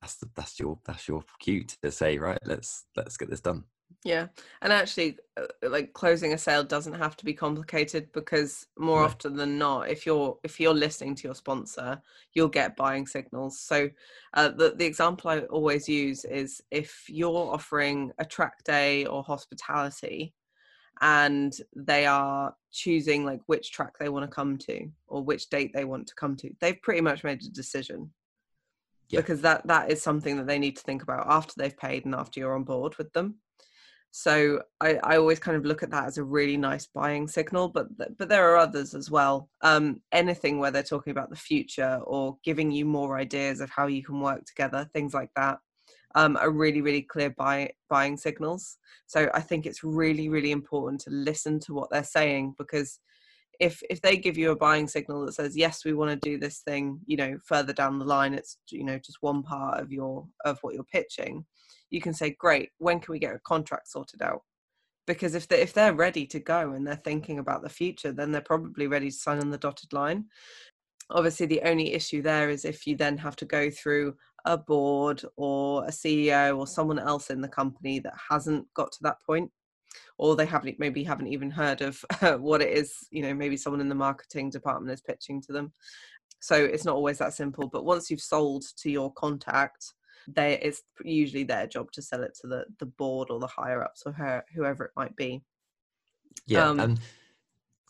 That's 0.00 0.18
that's 0.34 0.58
your 0.58 0.78
that's 0.86 1.08
your 1.08 1.22
cue 1.40 1.64
to 1.82 1.90
say, 1.90 2.18
right? 2.18 2.38
Let's 2.44 2.84
let's 2.96 3.16
get 3.16 3.30
this 3.30 3.40
done. 3.40 3.64
Yeah, 4.04 4.28
and 4.62 4.72
actually, 4.72 5.18
uh, 5.36 5.46
like 5.62 5.92
closing 5.92 6.32
a 6.32 6.38
sale 6.38 6.64
doesn't 6.64 6.94
have 6.94 7.16
to 7.18 7.24
be 7.24 7.34
complicated 7.34 8.10
because 8.12 8.66
more 8.78 9.00
No. 9.00 9.04
often 9.04 9.36
than 9.36 9.58
not, 9.58 9.90
if 9.90 10.06
you're 10.06 10.38
if 10.42 10.58
you're 10.58 10.72
listening 10.74 11.14
to 11.16 11.28
your 11.28 11.34
sponsor, 11.34 12.00
you'll 12.32 12.48
get 12.48 12.76
buying 12.76 13.06
signals. 13.06 13.60
So, 13.60 13.90
uh, 14.34 14.48
the 14.48 14.74
the 14.74 14.86
example 14.86 15.30
I 15.30 15.40
always 15.40 15.86
use 15.86 16.24
is 16.24 16.62
if 16.70 17.04
you're 17.08 17.52
offering 17.52 18.10
a 18.18 18.24
track 18.24 18.64
day 18.64 19.04
or 19.04 19.22
hospitality, 19.22 20.34
and 21.02 21.52
they 21.76 22.06
are 22.06 22.56
choosing 22.72 23.24
like 23.26 23.40
which 23.46 23.70
track 23.70 23.98
they 23.98 24.08
want 24.08 24.24
to 24.24 24.34
come 24.34 24.56
to 24.58 24.90
or 25.08 25.22
which 25.22 25.50
date 25.50 25.72
they 25.74 25.84
want 25.84 26.06
to 26.06 26.14
come 26.14 26.36
to, 26.36 26.50
they've 26.60 26.80
pretty 26.80 27.02
much 27.02 27.22
made 27.22 27.42
a 27.42 27.50
decision. 27.50 28.14
Yeah. 29.10 29.20
Because 29.20 29.42
that 29.42 29.66
that 29.66 29.90
is 29.90 30.00
something 30.02 30.36
that 30.38 30.46
they 30.46 30.58
need 30.58 30.76
to 30.76 30.82
think 30.82 31.02
about 31.02 31.26
after 31.28 31.52
they've 31.56 31.76
paid 31.76 32.06
and 32.06 32.14
after 32.14 32.40
you're 32.40 32.54
on 32.54 32.64
board 32.64 32.96
with 32.96 33.12
them 33.12 33.40
so 34.10 34.62
I, 34.80 34.98
I 35.04 35.16
always 35.16 35.38
kind 35.38 35.56
of 35.56 35.64
look 35.64 35.82
at 35.82 35.90
that 35.90 36.06
as 36.06 36.18
a 36.18 36.24
really 36.24 36.56
nice 36.56 36.86
buying 36.86 37.28
signal 37.28 37.68
but 37.68 37.86
th- 37.96 38.10
but 38.18 38.28
there 38.28 38.50
are 38.50 38.56
others 38.56 38.94
as 38.94 39.10
well. 39.10 39.48
Um 39.62 40.00
anything 40.12 40.58
where 40.58 40.70
they're 40.70 40.82
talking 40.82 41.12
about 41.12 41.30
the 41.30 41.36
future 41.36 42.00
or 42.04 42.36
giving 42.44 42.70
you 42.70 42.84
more 42.84 43.18
ideas 43.18 43.60
of 43.60 43.70
how 43.70 43.86
you 43.86 44.02
can 44.02 44.20
work 44.20 44.44
together 44.44 44.88
things 44.92 45.14
like 45.14 45.30
that 45.36 45.58
um, 46.16 46.36
are 46.36 46.50
really 46.50 46.80
really 46.80 47.02
clear 47.02 47.30
buy, 47.30 47.70
buying 47.88 48.16
signals. 48.16 48.78
So 49.06 49.30
i 49.34 49.40
think 49.40 49.66
it's 49.66 49.84
really 49.84 50.28
really 50.28 50.50
important 50.50 51.00
to 51.02 51.10
listen 51.10 51.60
to 51.60 51.74
what 51.74 51.90
they're 51.90 52.04
saying 52.04 52.54
because 52.58 52.98
if 53.60 53.82
if 53.88 54.00
they 54.00 54.16
give 54.16 54.36
you 54.36 54.50
a 54.50 54.56
buying 54.56 54.88
signal 54.88 55.24
that 55.24 55.34
says 55.34 55.56
yes 55.56 55.84
we 55.84 55.92
want 55.92 56.10
to 56.10 56.28
do 56.28 56.38
this 56.38 56.60
thing 56.60 56.98
you 57.06 57.16
know 57.16 57.38
further 57.44 57.72
down 57.72 57.98
the 57.98 58.04
line 58.04 58.34
it's 58.34 58.56
you 58.70 58.84
know 58.84 58.98
just 58.98 59.18
one 59.20 59.42
part 59.42 59.80
of 59.80 59.92
your 59.92 60.26
of 60.44 60.58
what 60.62 60.74
you're 60.74 60.84
pitching 60.84 61.44
you 61.90 62.00
can 62.00 62.14
say 62.14 62.30
great 62.38 62.70
when 62.78 63.00
can 63.00 63.12
we 63.12 63.18
get 63.18 63.34
a 63.34 63.40
contract 63.40 63.88
sorted 63.88 64.22
out? 64.22 64.42
Because 65.06 65.34
if 65.34 65.48
they 65.48 65.60
if 65.60 65.72
they're 65.72 65.94
ready 65.94 66.26
to 66.26 66.38
go 66.38 66.72
and 66.72 66.86
they're 66.86 66.96
thinking 66.96 67.38
about 67.38 67.62
the 67.62 67.68
future 67.68 68.12
then 68.12 68.32
they're 68.32 68.40
probably 68.40 68.86
ready 68.86 69.10
to 69.10 69.16
sign 69.16 69.40
on 69.40 69.50
the 69.50 69.58
dotted 69.58 69.92
line. 69.92 70.26
Obviously 71.10 71.46
the 71.46 71.62
only 71.62 71.92
issue 71.92 72.22
there 72.22 72.50
is 72.50 72.64
if 72.64 72.86
you 72.86 72.96
then 72.96 73.18
have 73.18 73.36
to 73.36 73.44
go 73.44 73.70
through 73.70 74.14
a 74.44 74.56
board 74.56 75.22
or 75.36 75.84
a 75.84 75.90
CEO 75.90 76.56
or 76.56 76.66
someone 76.66 76.98
else 76.98 77.30
in 77.30 77.40
the 77.40 77.48
company 77.48 77.98
that 77.98 78.14
hasn't 78.30 78.66
got 78.74 78.92
to 78.92 78.98
that 79.02 79.16
point 79.26 79.50
or 80.18 80.36
they 80.36 80.46
haven't 80.46 80.78
maybe 80.78 81.02
haven't 81.02 81.26
even 81.28 81.50
heard 81.50 81.80
of 81.80 82.04
what 82.40 82.62
it 82.62 82.70
is 82.76 82.94
you 83.10 83.22
know 83.22 83.34
maybe 83.34 83.56
someone 83.56 83.80
in 83.80 83.88
the 83.88 83.94
marketing 83.94 84.50
department 84.50 84.92
is 84.92 85.00
pitching 85.00 85.40
to 85.40 85.52
them 85.52 85.72
so 86.40 86.56
it's 86.56 86.84
not 86.84 86.94
always 86.94 87.18
that 87.18 87.34
simple 87.34 87.68
but 87.68 87.84
once 87.84 88.10
you've 88.10 88.20
sold 88.20 88.64
to 88.76 88.90
your 88.90 89.12
contact 89.12 89.94
they 90.28 90.58
it's 90.60 90.82
usually 91.04 91.44
their 91.44 91.66
job 91.66 91.90
to 91.92 92.02
sell 92.02 92.22
it 92.22 92.36
to 92.40 92.46
the 92.46 92.64
the 92.78 92.86
board 92.86 93.28
or 93.30 93.40
the 93.40 93.46
higher 93.46 93.82
ups 93.82 94.02
or 94.06 94.12
her, 94.12 94.44
whoever 94.54 94.84
it 94.84 94.92
might 94.96 95.14
be 95.16 95.42
Yeah. 96.46 96.68
Um, 96.68 96.80
and 96.80 97.00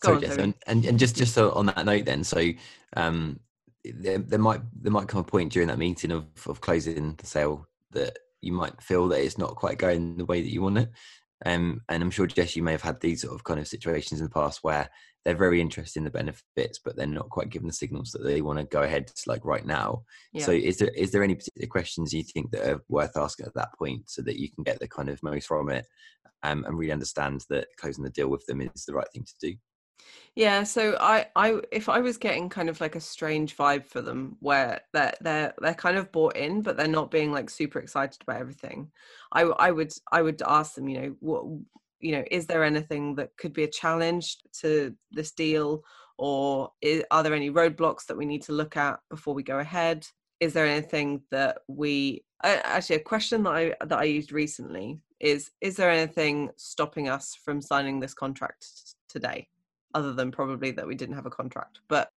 go 0.00 0.12
sorry, 0.12 0.16
on, 0.16 0.22
Jess, 0.22 0.36
and, 0.36 0.54
and 0.66 0.84
and 0.84 0.98
just 0.98 1.16
just 1.16 1.34
so 1.34 1.52
on 1.52 1.66
that 1.66 1.84
note, 1.84 2.04
then, 2.04 2.24
so 2.24 2.50
um, 2.96 3.40
there, 3.84 4.18
there 4.18 4.38
might 4.38 4.60
there 4.80 4.92
might 4.92 5.08
come 5.08 5.20
a 5.20 5.24
point 5.24 5.52
during 5.52 5.68
that 5.68 5.78
meeting 5.78 6.12
of 6.12 6.26
of 6.46 6.60
closing 6.60 7.14
the 7.16 7.26
sale 7.26 7.66
that 7.92 8.18
you 8.40 8.52
might 8.52 8.80
feel 8.80 9.08
that 9.08 9.22
it's 9.22 9.38
not 9.38 9.56
quite 9.56 9.78
going 9.78 10.16
the 10.16 10.24
way 10.24 10.40
that 10.40 10.52
you 10.52 10.62
want 10.62 10.78
it. 10.78 10.90
Um, 11.46 11.80
and 11.88 12.02
I'm 12.02 12.10
sure 12.10 12.26
Jess, 12.26 12.56
you 12.56 12.62
may 12.62 12.72
have 12.72 12.82
had 12.82 13.00
these 13.00 13.22
sort 13.22 13.34
of 13.34 13.44
kind 13.44 13.60
of 13.60 13.68
situations 13.68 14.20
in 14.20 14.26
the 14.26 14.30
past 14.30 14.60
where 14.62 14.90
they're 15.24 15.36
very 15.36 15.60
interested 15.60 15.98
in 15.98 16.04
the 16.04 16.10
benefits, 16.10 16.78
but 16.82 16.96
they're 16.96 17.06
not 17.06 17.30
quite 17.30 17.50
given 17.50 17.66
the 17.66 17.72
signals 17.72 18.10
that 18.12 18.22
they 18.22 18.40
want 18.40 18.58
to 18.58 18.64
go 18.64 18.82
ahead 18.82 19.10
like 19.26 19.44
right 19.44 19.66
now. 19.66 20.02
yeah 20.32 20.44
So, 20.44 20.52
is 20.52 20.78
there 20.78 20.90
is 20.90 21.12
there 21.12 21.22
any 21.22 21.34
particular 21.34 21.68
questions 21.68 22.12
you 22.12 22.22
think 22.22 22.50
that 22.52 22.70
are 22.70 22.82
worth 22.88 23.16
asking 23.16 23.46
at 23.46 23.54
that 23.54 23.70
point, 23.78 24.08
so 24.08 24.22
that 24.22 24.38
you 24.38 24.50
can 24.50 24.64
get 24.64 24.80
the 24.80 24.88
kind 24.88 25.08
of 25.08 25.22
most 25.22 25.46
from 25.46 25.70
it, 25.70 25.86
um, 26.42 26.64
and 26.64 26.78
really 26.78 26.92
understand 26.92 27.44
that 27.50 27.68
closing 27.78 28.04
the 28.04 28.10
deal 28.10 28.28
with 28.28 28.44
them 28.46 28.60
is 28.60 28.84
the 28.86 28.94
right 28.94 29.08
thing 29.12 29.24
to 29.24 29.48
do? 29.48 29.56
Yeah, 30.36 30.62
so 30.62 30.96
I, 31.00 31.26
I, 31.34 31.60
if 31.72 31.88
I 31.88 32.00
was 32.00 32.16
getting 32.16 32.48
kind 32.48 32.68
of 32.68 32.80
like 32.80 32.94
a 32.94 33.00
strange 33.00 33.56
vibe 33.56 33.86
for 33.86 34.00
them, 34.00 34.36
where 34.40 34.80
they're 34.92 35.14
they're 35.20 35.52
they're 35.60 35.74
kind 35.74 35.96
of 35.96 36.12
bought 36.12 36.36
in, 36.36 36.62
but 36.62 36.76
they're 36.76 36.86
not 36.88 37.10
being 37.10 37.32
like 37.32 37.50
super 37.50 37.80
excited 37.80 38.22
about 38.22 38.40
everything, 38.40 38.90
I, 39.32 39.42
I 39.42 39.70
would 39.70 39.92
I 40.12 40.22
would 40.22 40.40
ask 40.46 40.74
them, 40.74 40.88
you 40.88 41.00
know, 41.00 41.16
what, 41.20 41.44
you 42.00 42.12
know, 42.12 42.24
is 42.30 42.46
there 42.46 42.64
anything 42.64 43.16
that 43.16 43.36
could 43.36 43.52
be 43.52 43.64
a 43.64 43.70
challenge 43.70 44.38
to 44.60 44.94
this 45.10 45.32
deal, 45.32 45.82
or 46.16 46.70
is, 46.80 47.02
are 47.10 47.22
there 47.22 47.34
any 47.34 47.50
roadblocks 47.50 48.06
that 48.06 48.16
we 48.16 48.24
need 48.24 48.42
to 48.42 48.52
look 48.52 48.76
at 48.76 49.00
before 49.10 49.34
we 49.34 49.42
go 49.42 49.58
ahead? 49.58 50.06
Is 50.38 50.52
there 50.52 50.66
anything 50.66 51.22
that 51.30 51.58
we 51.68 52.24
actually 52.42 52.96
a 52.96 53.00
question 53.00 53.42
that 53.42 53.50
I 53.52 53.74
that 53.84 53.98
I 53.98 54.04
used 54.04 54.32
recently 54.32 55.00
is 55.18 55.50
is 55.60 55.76
there 55.76 55.90
anything 55.90 56.50
stopping 56.56 57.08
us 57.08 57.34
from 57.34 57.60
signing 57.60 58.00
this 58.00 58.14
contract 58.14 58.94
today 59.08 59.48
other 59.94 60.12
than 60.12 60.30
probably 60.30 60.70
that 60.70 60.86
we 60.86 60.94
didn't 60.94 61.14
have 61.14 61.26
a 61.26 61.30
contract 61.30 61.80
but 61.88 62.10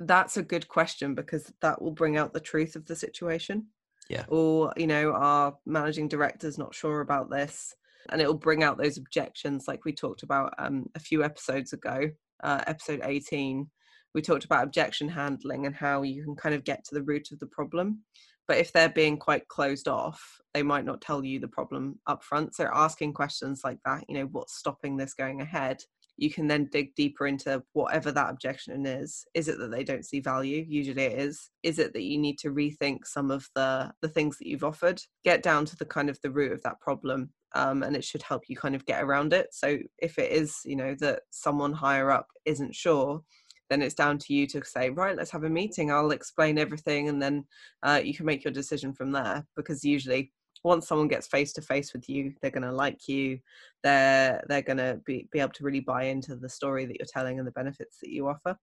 that's 0.00 0.36
a 0.36 0.42
good 0.42 0.68
question 0.68 1.14
because 1.14 1.52
that 1.60 1.80
will 1.80 1.92
bring 1.92 2.16
out 2.16 2.32
the 2.32 2.40
truth 2.40 2.76
of 2.76 2.84
the 2.86 2.96
situation 2.96 3.66
yeah. 4.08 4.24
or 4.28 4.72
you 4.76 4.86
know 4.86 5.12
our 5.12 5.54
managing 5.66 6.08
director's 6.08 6.58
not 6.58 6.74
sure 6.74 7.00
about 7.00 7.30
this 7.30 7.74
and 8.10 8.20
it 8.20 8.26
will 8.26 8.34
bring 8.34 8.62
out 8.62 8.76
those 8.76 8.98
objections 8.98 9.64
like 9.66 9.84
we 9.84 9.92
talked 9.92 10.22
about 10.22 10.52
um, 10.58 10.86
a 10.94 11.00
few 11.00 11.24
episodes 11.24 11.72
ago 11.72 12.10
uh, 12.42 12.62
episode 12.66 13.00
18 13.04 13.68
we 14.14 14.22
talked 14.22 14.44
about 14.44 14.64
objection 14.64 15.08
handling 15.08 15.66
and 15.66 15.74
how 15.74 16.02
you 16.02 16.22
can 16.22 16.36
kind 16.36 16.54
of 16.54 16.64
get 16.64 16.84
to 16.84 16.94
the 16.94 17.02
root 17.02 17.28
of 17.32 17.38
the 17.38 17.46
problem 17.46 18.00
but 18.46 18.58
if 18.58 18.72
they're 18.72 18.90
being 18.90 19.16
quite 19.16 19.48
closed 19.48 19.88
off 19.88 20.38
they 20.52 20.62
might 20.62 20.84
not 20.84 21.00
tell 21.00 21.24
you 21.24 21.40
the 21.40 21.48
problem 21.48 21.98
up 22.06 22.22
front 22.22 22.54
so 22.54 22.68
asking 22.72 23.12
questions 23.12 23.62
like 23.64 23.78
that 23.84 24.04
you 24.08 24.16
know 24.16 24.28
what's 24.32 24.58
stopping 24.58 24.96
this 24.96 25.14
going 25.14 25.40
ahead 25.40 25.78
you 26.16 26.30
can 26.30 26.46
then 26.46 26.68
dig 26.70 26.94
deeper 26.94 27.26
into 27.26 27.62
whatever 27.72 28.12
that 28.12 28.30
objection 28.30 28.86
is. 28.86 29.24
Is 29.34 29.48
it 29.48 29.58
that 29.58 29.70
they 29.70 29.84
don't 29.84 30.04
see 30.04 30.20
value? 30.20 30.64
Usually 30.66 31.02
it 31.02 31.18
is. 31.18 31.50
Is 31.62 31.78
it 31.78 31.92
that 31.92 32.02
you 32.02 32.18
need 32.18 32.38
to 32.40 32.50
rethink 32.50 33.06
some 33.06 33.30
of 33.30 33.48
the 33.54 33.92
the 34.00 34.08
things 34.08 34.38
that 34.38 34.46
you've 34.46 34.64
offered? 34.64 35.00
Get 35.24 35.42
down 35.42 35.64
to 35.66 35.76
the 35.76 35.84
kind 35.84 36.08
of 36.08 36.20
the 36.22 36.30
root 36.30 36.52
of 36.52 36.62
that 36.62 36.80
problem 36.80 37.30
um, 37.54 37.82
and 37.82 37.96
it 37.96 38.04
should 38.04 38.22
help 38.22 38.44
you 38.48 38.56
kind 38.56 38.74
of 38.74 38.86
get 38.86 39.02
around 39.02 39.32
it. 39.32 39.48
So 39.52 39.78
if 39.98 40.18
it 40.18 40.30
is 40.30 40.60
you 40.64 40.76
know 40.76 40.94
that 41.00 41.22
someone 41.30 41.72
higher 41.72 42.10
up 42.10 42.26
isn't 42.44 42.74
sure 42.74 43.22
then 43.70 43.80
it's 43.80 43.94
down 43.94 44.18
to 44.18 44.34
you 44.34 44.46
to 44.46 44.62
say 44.62 44.90
right 44.90 45.16
let's 45.16 45.30
have 45.30 45.44
a 45.44 45.50
meeting. 45.50 45.90
I'll 45.90 46.12
explain 46.12 46.58
everything 46.58 47.08
and 47.08 47.20
then 47.20 47.44
uh, 47.82 48.00
you 48.04 48.14
can 48.14 48.26
make 48.26 48.44
your 48.44 48.52
decision 48.52 48.92
from 48.92 49.10
there 49.10 49.44
because 49.56 49.84
usually 49.84 50.32
once 50.64 50.88
someone 50.88 51.08
gets 51.08 51.26
face 51.26 51.52
to 51.52 51.62
face 51.62 51.92
with 51.92 52.08
you 52.08 52.34
they're 52.40 52.50
going 52.50 52.62
to 52.62 52.72
like 52.72 53.08
you 53.08 53.38
they're 53.82 54.42
they're 54.48 54.62
going 54.62 54.78
to 54.78 55.00
be, 55.04 55.28
be 55.30 55.38
able 55.38 55.52
to 55.52 55.64
really 55.64 55.80
buy 55.80 56.04
into 56.04 56.34
the 56.34 56.48
story 56.48 56.84
that 56.86 56.96
you're 56.98 57.06
telling 57.06 57.38
and 57.38 57.46
the 57.46 57.52
benefits 57.52 57.98
that 58.00 58.10
you 58.10 58.28
offer 58.28 58.56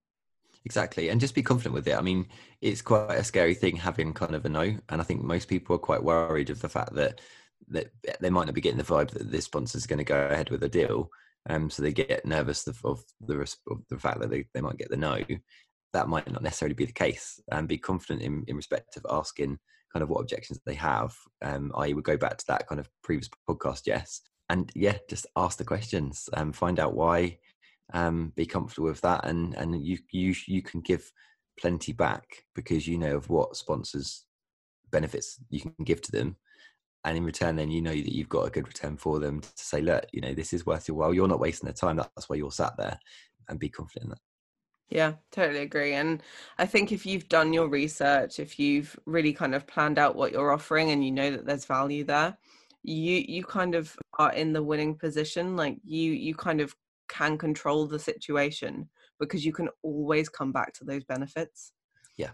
exactly 0.65 1.09
and 1.09 1.21
just 1.21 1.35
be 1.35 1.43
confident 1.43 1.73
with 1.73 1.87
it 1.87 1.95
i 1.95 2.01
mean 2.01 2.27
it's 2.61 2.81
quite 2.81 3.11
a 3.11 3.23
scary 3.23 3.53
thing 3.53 3.75
having 3.75 4.13
kind 4.13 4.35
of 4.35 4.45
a 4.45 4.49
no 4.49 4.61
and 4.61 5.01
i 5.01 5.03
think 5.03 5.23
most 5.23 5.47
people 5.47 5.75
are 5.75 5.79
quite 5.79 6.03
worried 6.03 6.49
of 6.49 6.61
the 6.61 6.69
fact 6.69 6.93
that 6.93 7.21
that 7.67 7.91
they 8.19 8.29
might 8.29 8.45
not 8.45 8.55
be 8.55 8.61
getting 8.61 8.77
the 8.77 8.83
vibe 8.83 9.09
that 9.11 9.31
this 9.31 9.45
sponsor 9.45 9.77
is 9.77 9.87
going 9.87 9.99
to 9.99 10.03
go 10.03 10.25
ahead 10.25 10.49
with 10.49 10.63
a 10.63 10.69
deal 10.69 11.09
um, 11.49 11.69
so 11.69 11.81
they 11.81 11.93
get 11.93 12.25
nervous 12.25 12.67
of, 12.67 12.79
of 12.85 13.03
the 13.19 13.39
of 13.67 13.81
the 13.89 13.97
fact 13.97 14.19
that 14.19 14.29
they, 14.29 14.45
they 14.53 14.61
might 14.61 14.77
get 14.77 14.89
the 14.89 14.97
no. 14.97 15.19
That 15.93 16.07
might 16.07 16.31
not 16.31 16.43
necessarily 16.43 16.75
be 16.75 16.85
the 16.85 16.93
case, 16.93 17.39
and 17.51 17.67
be 17.67 17.77
confident 17.77 18.21
in, 18.21 18.43
in 18.47 18.55
respect 18.55 18.95
of 18.97 19.05
asking 19.09 19.59
kind 19.91 20.03
of 20.03 20.09
what 20.09 20.21
objections 20.21 20.59
they 20.65 20.73
have. 20.75 21.15
Um, 21.41 21.71
I 21.75 21.93
would 21.93 22.03
go 22.03 22.17
back 22.17 22.37
to 22.37 22.47
that 22.47 22.67
kind 22.67 22.79
of 22.79 22.89
previous 23.03 23.29
podcast, 23.49 23.81
yes, 23.85 24.21
and 24.49 24.71
yeah, 24.75 24.97
just 25.09 25.27
ask 25.35 25.57
the 25.57 25.65
questions 25.65 26.29
and 26.33 26.41
um, 26.41 26.53
find 26.53 26.79
out 26.79 26.93
why. 26.93 27.37
Um, 27.93 28.31
be 28.37 28.45
comfortable 28.45 28.87
with 28.87 29.01
that, 29.01 29.25
and 29.25 29.53
and 29.55 29.85
you 29.85 29.97
you 30.11 30.33
you 30.47 30.61
can 30.61 30.81
give 30.81 31.11
plenty 31.59 31.91
back 31.91 32.23
because 32.55 32.87
you 32.87 32.97
know 32.97 33.17
of 33.17 33.29
what 33.29 33.55
sponsors 33.55 34.25
benefits 34.91 35.37
you 35.49 35.61
can 35.61 35.73
give 35.83 36.01
to 36.01 36.11
them 36.11 36.35
and 37.05 37.17
in 37.17 37.23
return 37.23 37.55
then 37.55 37.71
you 37.71 37.81
know 37.81 37.91
that 37.91 38.15
you've 38.15 38.29
got 38.29 38.47
a 38.47 38.49
good 38.49 38.67
return 38.67 38.97
for 38.97 39.19
them 39.19 39.39
to 39.39 39.49
say 39.55 39.81
look 39.81 40.05
you 40.11 40.21
know 40.21 40.33
this 40.33 40.53
is 40.53 40.65
worth 40.65 40.87
your 40.87 40.97
while 40.97 41.13
you're 41.13 41.27
not 41.27 41.39
wasting 41.39 41.67
the 41.67 41.73
time 41.73 41.95
that's 41.95 42.29
why 42.29 42.35
you're 42.35 42.51
sat 42.51 42.73
there 42.77 42.99
and 43.49 43.59
be 43.59 43.69
confident 43.69 44.05
in 44.05 44.09
that 44.09 44.19
yeah 44.91 45.13
totally 45.31 45.61
agree 45.61 45.93
and 45.93 46.21
i 46.59 46.65
think 46.65 46.91
if 46.91 47.05
you've 47.05 47.29
done 47.29 47.53
your 47.53 47.67
research 47.67 48.39
if 48.39 48.59
you've 48.59 48.99
really 49.05 49.33
kind 49.33 49.55
of 49.55 49.65
planned 49.65 49.97
out 49.97 50.15
what 50.15 50.31
you're 50.31 50.51
offering 50.51 50.91
and 50.91 51.03
you 51.03 51.11
know 51.11 51.31
that 51.31 51.45
there's 51.45 51.65
value 51.65 52.03
there 52.03 52.37
you 52.83 53.23
you 53.27 53.43
kind 53.43 53.73
of 53.73 53.95
are 54.19 54.33
in 54.33 54.53
the 54.53 54.61
winning 54.61 54.95
position 54.95 55.55
like 55.55 55.77
you 55.83 56.11
you 56.11 56.35
kind 56.35 56.61
of 56.61 56.75
can 57.11 57.37
control 57.37 57.85
the 57.85 57.99
situation 57.99 58.89
because 59.19 59.45
you 59.45 59.51
can 59.51 59.69
always 59.83 60.29
come 60.29 60.51
back 60.51 60.73
to 60.73 60.85
those 60.85 61.03
benefits. 61.03 61.73
Yeah. 62.17 62.31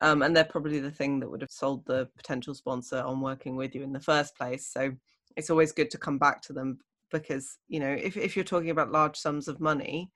Um, 0.00 0.22
and 0.22 0.34
they're 0.34 0.44
probably 0.44 0.78
the 0.80 0.90
thing 0.90 1.20
that 1.20 1.30
would 1.30 1.42
have 1.42 1.50
sold 1.50 1.84
the 1.84 2.08
potential 2.16 2.54
sponsor 2.54 3.02
on 3.02 3.20
working 3.20 3.56
with 3.56 3.74
you 3.74 3.82
in 3.82 3.92
the 3.92 4.00
first 4.00 4.34
place 4.34 4.66
so 4.66 4.92
it's 5.36 5.50
always 5.50 5.72
good 5.72 5.90
to 5.90 5.98
come 5.98 6.16
back 6.16 6.40
to 6.42 6.54
them 6.54 6.78
because 7.10 7.58
you 7.68 7.80
know 7.80 7.90
if, 7.90 8.16
if 8.16 8.34
you're 8.34 8.44
talking 8.44 8.70
about 8.70 8.92
large 8.92 9.16
sums 9.18 9.46
of 9.46 9.60
money 9.60 10.10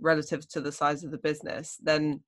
relative 0.00 0.48
to 0.48 0.60
the 0.60 0.72
size 0.72 1.04
of 1.04 1.10
the 1.10 1.18
business 1.18 1.76
then 1.82 2.20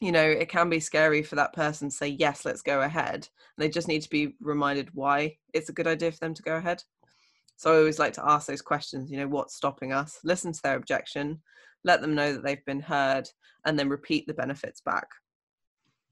you 0.00 0.12
know 0.12 0.24
it 0.24 0.48
can 0.48 0.68
be 0.68 0.80
scary 0.80 1.22
for 1.22 1.36
that 1.36 1.52
person 1.52 1.88
to 1.88 1.94
say 1.94 2.08
yes 2.08 2.44
let's 2.44 2.62
go 2.62 2.82
ahead. 2.82 3.14
And 3.14 3.64
they 3.64 3.68
just 3.68 3.88
need 3.88 4.02
to 4.02 4.10
be 4.10 4.34
reminded 4.40 4.90
why 4.92 5.36
it's 5.54 5.70
a 5.70 5.72
good 5.72 5.86
idea 5.86 6.12
for 6.12 6.18
them 6.18 6.34
to 6.34 6.42
go 6.42 6.56
ahead. 6.56 6.82
So 7.56 7.72
i 7.72 7.78
always 7.78 7.98
like 7.98 8.12
to 8.14 8.28
ask 8.28 8.46
those 8.46 8.62
questions 8.62 9.10
you 9.10 9.16
know 9.16 9.28
what's 9.28 9.56
stopping 9.56 9.92
us? 9.92 10.18
Listen 10.22 10.52
to 10.52 10.62
their 10.62 10.76
objection 10.76 11.40
let 11.86 12.00
them 12.00 12.14
know 12.14 12.32
that 12.32 12.42
they've 12.42 12.64
been 12.66 12.80
heard 12.80 13.28
and 13.64 13.78
then 13.78 13.88
repeat 13.88 14.26
the 14.26 14.34
benefits 14.34 14.80
back. 14.80 15.06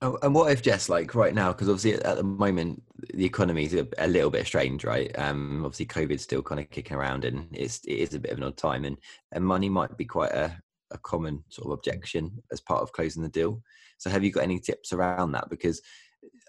Oh, 0.01 0.19
and 0.23 0.35
what 0.35 0.53
if 0.53 0.63
Jess, 0.63 0.89
like 0.89 1.15
right 1.15 1.35
now, 1.35 1.53
because 1.53 1.69
obviously 1.69 1.95
at 1.95 2.17
the 2.17 2.23
moment 2.23 2.83
the 3.15 3.25
economy 3.25 3.65
is 3.65 3.75
a, 3.75 3.87
a, 3.99 4.07
little 4.07 4.31
bit 4.31 4.47
strange, 4.47 4.85
right? 4.85 5.11
Um, 5.19 5.65
obviously 5.65 5.87
COVID's 5.87 6.23
still 6.23 6.43
kind 6.43 6.61
of 6.61 6.71
kicking 6.71 6.97
around, 6.97 7.25
and 7.25 7.49
it's 7.53 7.81
it 7.85 7.95
is 7.95 8.15
a 8.15 8.19
bit 8.19 8.33
of 8.33 8.39
an 8.39 8.45
odd 8.45 8.57
time, 8.57 8.85
and 8.85 8.99
and 9.33 9.45
money 9.45 9.69
might 9.69 9.97
be 9.97 10.05
quite 10.05 10.33
a, 10.33 10.55
a 10.95 10.99
common 10.99 11.45
sort 11.49 11.67
of 11.67 11.73
objection 11.73 12.43
as 12.53 12.61
part 12.61 12.83
of 12.83 12.93
closing 12.93 13.23
the 13.23 13.29
deal. 13.29 13.63
So 13.99 14.11
have 14.11 14.25
you 14.25 14.31
got 14.31 14.45
any 14.45 14.59
tips 14.59 14.93
around 14.93 15.33
that? 15.33 15.51
Because 15.51 15.83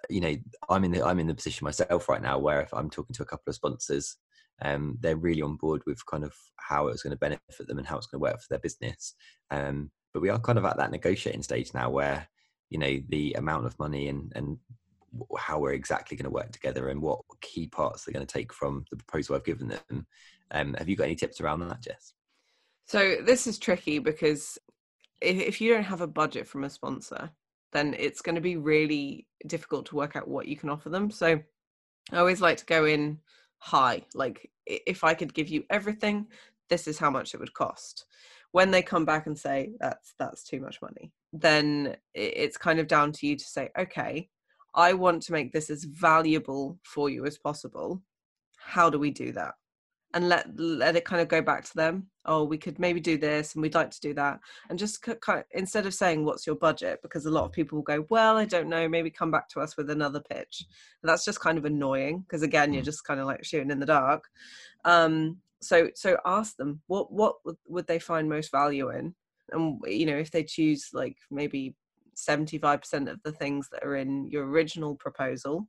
you 0.10 0.22
know 0.22 0.36
I'm 0.70 0.84
in 0.84 0.92
the 0.92 1.04
I'm 1.04 1.20
in 1.20 1.28
the 1.28 1.36
position 1.36 1.66
myself 1.66 2.08
right 2.08 2.22
now 2.22 2.38
where 2.38 2.62
if 2.62 2.74
I'm 2.74 2.90
talking 2.90 3.14
to 3.16 3.24
a 3.24 3.26
couple 3.26 3.50
of 3.50 3.56
sponsors, 3.56 4.18
um, 4.62 4.98
they're 5.02 5.18
really 5.18 5.42
on 5.42 5.58
board 5.58 5.82
with 5.86 6.06
kind 6.06 6.24
of 6.24 6.34
how 6.58 6.88
it's 6.88 7.04
going 7.04 7.12
to 7.12 7.18
benefit 7.18 7.68
them 7.68 7.78
and 7.78 7.88
how 7.88 7.98
it's 7.98 8.08
going 8.08 8.20
to 8.20 8.32
work 8.32 8.40
for 8.40 8.48
their 8.50 8.60
business. 8.60 9.16
Um, 9.52 9.92
but 10.14 10.22
we 10.22 10.30
are 10.30 10.40
kind 10.40 10.58
of 10.58 10.66
at 10.66 10.78
that 10.78 10.92
negotiating 10.92 11.44
stage 11.44 11.74
now 11.74 11.90
where 11.90 12.28
you 12.70 12.80
know 12.80 13.00
the 13.10 13.34
amount 13.34 13.66
of 13.66 13.78
money 13.80 14.08
and 14.08 14.32
and 14.36 14.58
how 15.38 15.60
we're 15.60 15.74
exactly 15.74 16.18
going 16.18 16.26
to 16.26 16.30
work 16.30 16.52
together 16.52 16.90
and 16.90 17.02
what 17.02 17.20
key 17.42 17.68
parts 17.68 18.04
they're 18.04 18.14
going 18.14 18.26
to 18.26 18.34
take 18.34 18.52
from 18.52 18.86
the 18.92 18.98
proposal 18.98 19.36
I've 19.36 19.46
given 19.46 19.70
them. 19.70 20.08
Um, 20.52 20.74
have 20.76 20.90
you 20.90 20.96
got 20.96 21.06
any 21.06 21.16
tips 21.16 21.42
around 21.42 21.62
that, 21.62 21.82
Jess? 21.82 22.14
So 22.86 23.18
this 23.26 23.48
is 23.48 23.58
tricky 23.58 24.00
because 24.00 24.58
if, 25.22 25.38
if 25.38 25.62
you 25.62 25.74
don't 25.74 25.84
have 25.84 26.02
a 26.02 26.08
budget 26.08 26.48
from 26.48 26.64
a 26.64 26.70
sponsor, 26.70 27.32
then 27.74 27.96
it's 27.98 28.22
going 28.22 28.36
to 28.36 28.42
be 28.42 28.58
really 28.58 29.28
difficult 29.48 29.86
to 29.88 29.96
work 29.96 30.16
out 30.16 30.28
what 30.28 30.48
you 30.48 30.56
can 30.56 30.70
offer 30.70 30.90
them. 30.90 31.10
So 31.12 31.40
I 32.12 32.18
always 32.18 32.42
like 32.42 32.58
to 32.58 32.66
go 32.66 32.86
in 32.86 33.20
high. 33.58 34.04
Like 34.14 34.50
if 34.66 35.04
I 35.04 35.14
could 35.14 35.34
give 35.34 35.50
you 35.50 35.64
everything, 35.70 36.28
this 36.70 36.88
is 36.88 36.98
how 36.98 37.10
much 37.10 37.34
it 37.34 37.40
would 37.40 37.54
cost. 37.54 38.06
When 38.52 38.72
they 38.72 38.82
come 38.82 39.04
back 39.04 39.28
and 39.28 39.38
say 39.38 39.72
that's 39.80 40.14
that's 40.18 40.44
too 40.44 40.62
much 40.62 40.82
money, 40.82 41.12
then 41.34 41.98
it's 42.14 42.58
kind 42.58 42.80
of 42.80 42.88
down 42.88 43.12
to 43.12 43.28
you 43.28 43.36
to 43.36 43.44
say, 43.44 43.70
okay, 43.78 44.30
I 44.74 44.94
want 44.94 45.24
to 45.24 45.34
make 45.34 45.52
this 45.52 45.70
as 45.70 45.84
valuable 45.84 46.80
for 46.84 47.10
you 47.10 47.26
as 47.26 47.38
possible. 47.38 48.02
How 48.58 48.90
do 48.90 48.98
we 48.98 49.12
do 49.12 49.34
that? 49.34 49.56
And 50.16 50.30
let 50.30 50.48
let 50.58 50.96
it 50.96 51.06
kind 51.06 51.22
of 51.22 51.28
go 51.28 51.42
back 51.42 51.66
to 51.66 51.76
them. 51.76 52.08
Oh, 52.26 52.44
we 52.46 52.58
could 52.58 52.80
maybe 52.80 53.00
do 53.00 53.18
this, 53.18 53.54
and 53.54 53.62
we'd 53.62 53.76
like 53.76 53.92
to 53.92 54.00
do 54.00 54.14
that. 54.16 54.40
And 54.70 54.80
just 54.80 55.02
kind 55.02 55.40
of, 55.40 55.46
instead 55.52 55.86
of 55.86 55.94
saying 55.94 56.26
what's 56.26 56.48
your 56.48 56.56
budget, 56.56 57.00
because 57.04 57.26
a 57.26 57.32
lot 57.32 57.44
of 57.44 57.52
people 57.52 57.78
will 57.78 57.84
go, 57.84 58.06
well, 58.10 58.38
I 58.38 58.46
don't 58.46 58.70
know, 58.70 58.88
maybe 58.88 59.12
come 59.12 59.30
back 59.30 59.50
to 59.50 59.60
us 59.60 59.76
with 59.76 59.90
another 59.90 60.22
pitch. 60.22 60.66
And 61.04 61.10
that's 61.10 61.26
just 61.26 61.42
kind 61.42 61.58
of 61.58 61.66
annoying 61.66 62.22
because 62.22 62.42
again, 62.42 62.74
you're 62.74 62.82
mm. 62.82 62.86
just 62.86 63.04
kind 63.04 63.20
of 63.20 63.28
like 63.28 63.44
shooting 63.44 63.72
in 63.72 63.80
the 63.80 63.86
dark. 63.86 64.24
Um, 64.86 65.38
so 65.62 65.90
so 65.96 66.18
ask 66.26 66.56
them 66.58 66.82
what 66.88 67.12
what 67.12 67.36
would 67.68 67.88
they 67.88 68.00
find 68.00 68.30
most 68.30 68.52
value 68.52 68.90
in 68.92 69.14
and 69.52 69.80
you 69.88 70.06
know 70.06 70.18
if 70.18 70.32
they 70.32 70.44
choose 70.44 70.90
like 70.94 71.18
maybe 71.32 71.76
75% 72.16 73.12
of 73.12 73.20
the 73.24 73.32
things 73.34 73.68
that 73.72 73.84
are 73.84 73.98
in 73.98 74.26
your 74.30 74.46
original 74.46 74.96
proposal 74.96 75.68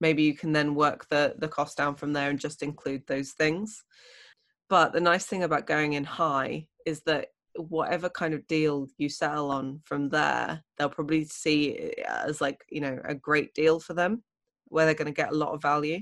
maybe 0.00 0.22
you 0.22 0.34
can 0.34 0.52
then 0.52 0.74
work 0.74 1.08
the 1.08 1.34
the 1.38 1.48
cost 1.48 1.76
down 1.76 1.94
from 1.94 2.12
there 2.12 2.30
and 2.30 2.40
just 2.40 2.62
include 2.62 3.02
those 3.06 3.32
things. 3.32 3.84
But 4.68 4.92
the 4.92 5.00
nice 5.00 5.26
thing 5.26 5.42
about 5.42 5.66
going 5.66 5.94
in 5.94 6.04
high 6.04 6.66
is 6.86 7.02
that 7.02 7.28
whatever 7.56 8.08
kind 8.08 8.32
of 8.32 8.46
deal 8.46 8.86
you 8.96 9.08
settle 9.08 9.50
on 9.50 9.80
from 9.84 10.08
there 10.08 10.62
they'll 10.78 10.88
probably 10.88 11.24
see 11.24 11.70
it 11.70 11.98
as 12.08 12.40
like 12.40 12.64
you 12.70 12.80
know 12.80 12.96
a 13.04 13.14
great 13.14 13.52
deal 13.54 13.80
for 13.80 13.92
them 13.92 14.22
where 14.66 14.86
they're 14.86 14.94
going 14.94 15.06
to 15.06 15.12
get 15.12 15.32
a 15.32 15.36
lot 15.36 15.52
of 15.52 15.62
value. 15.62 16.00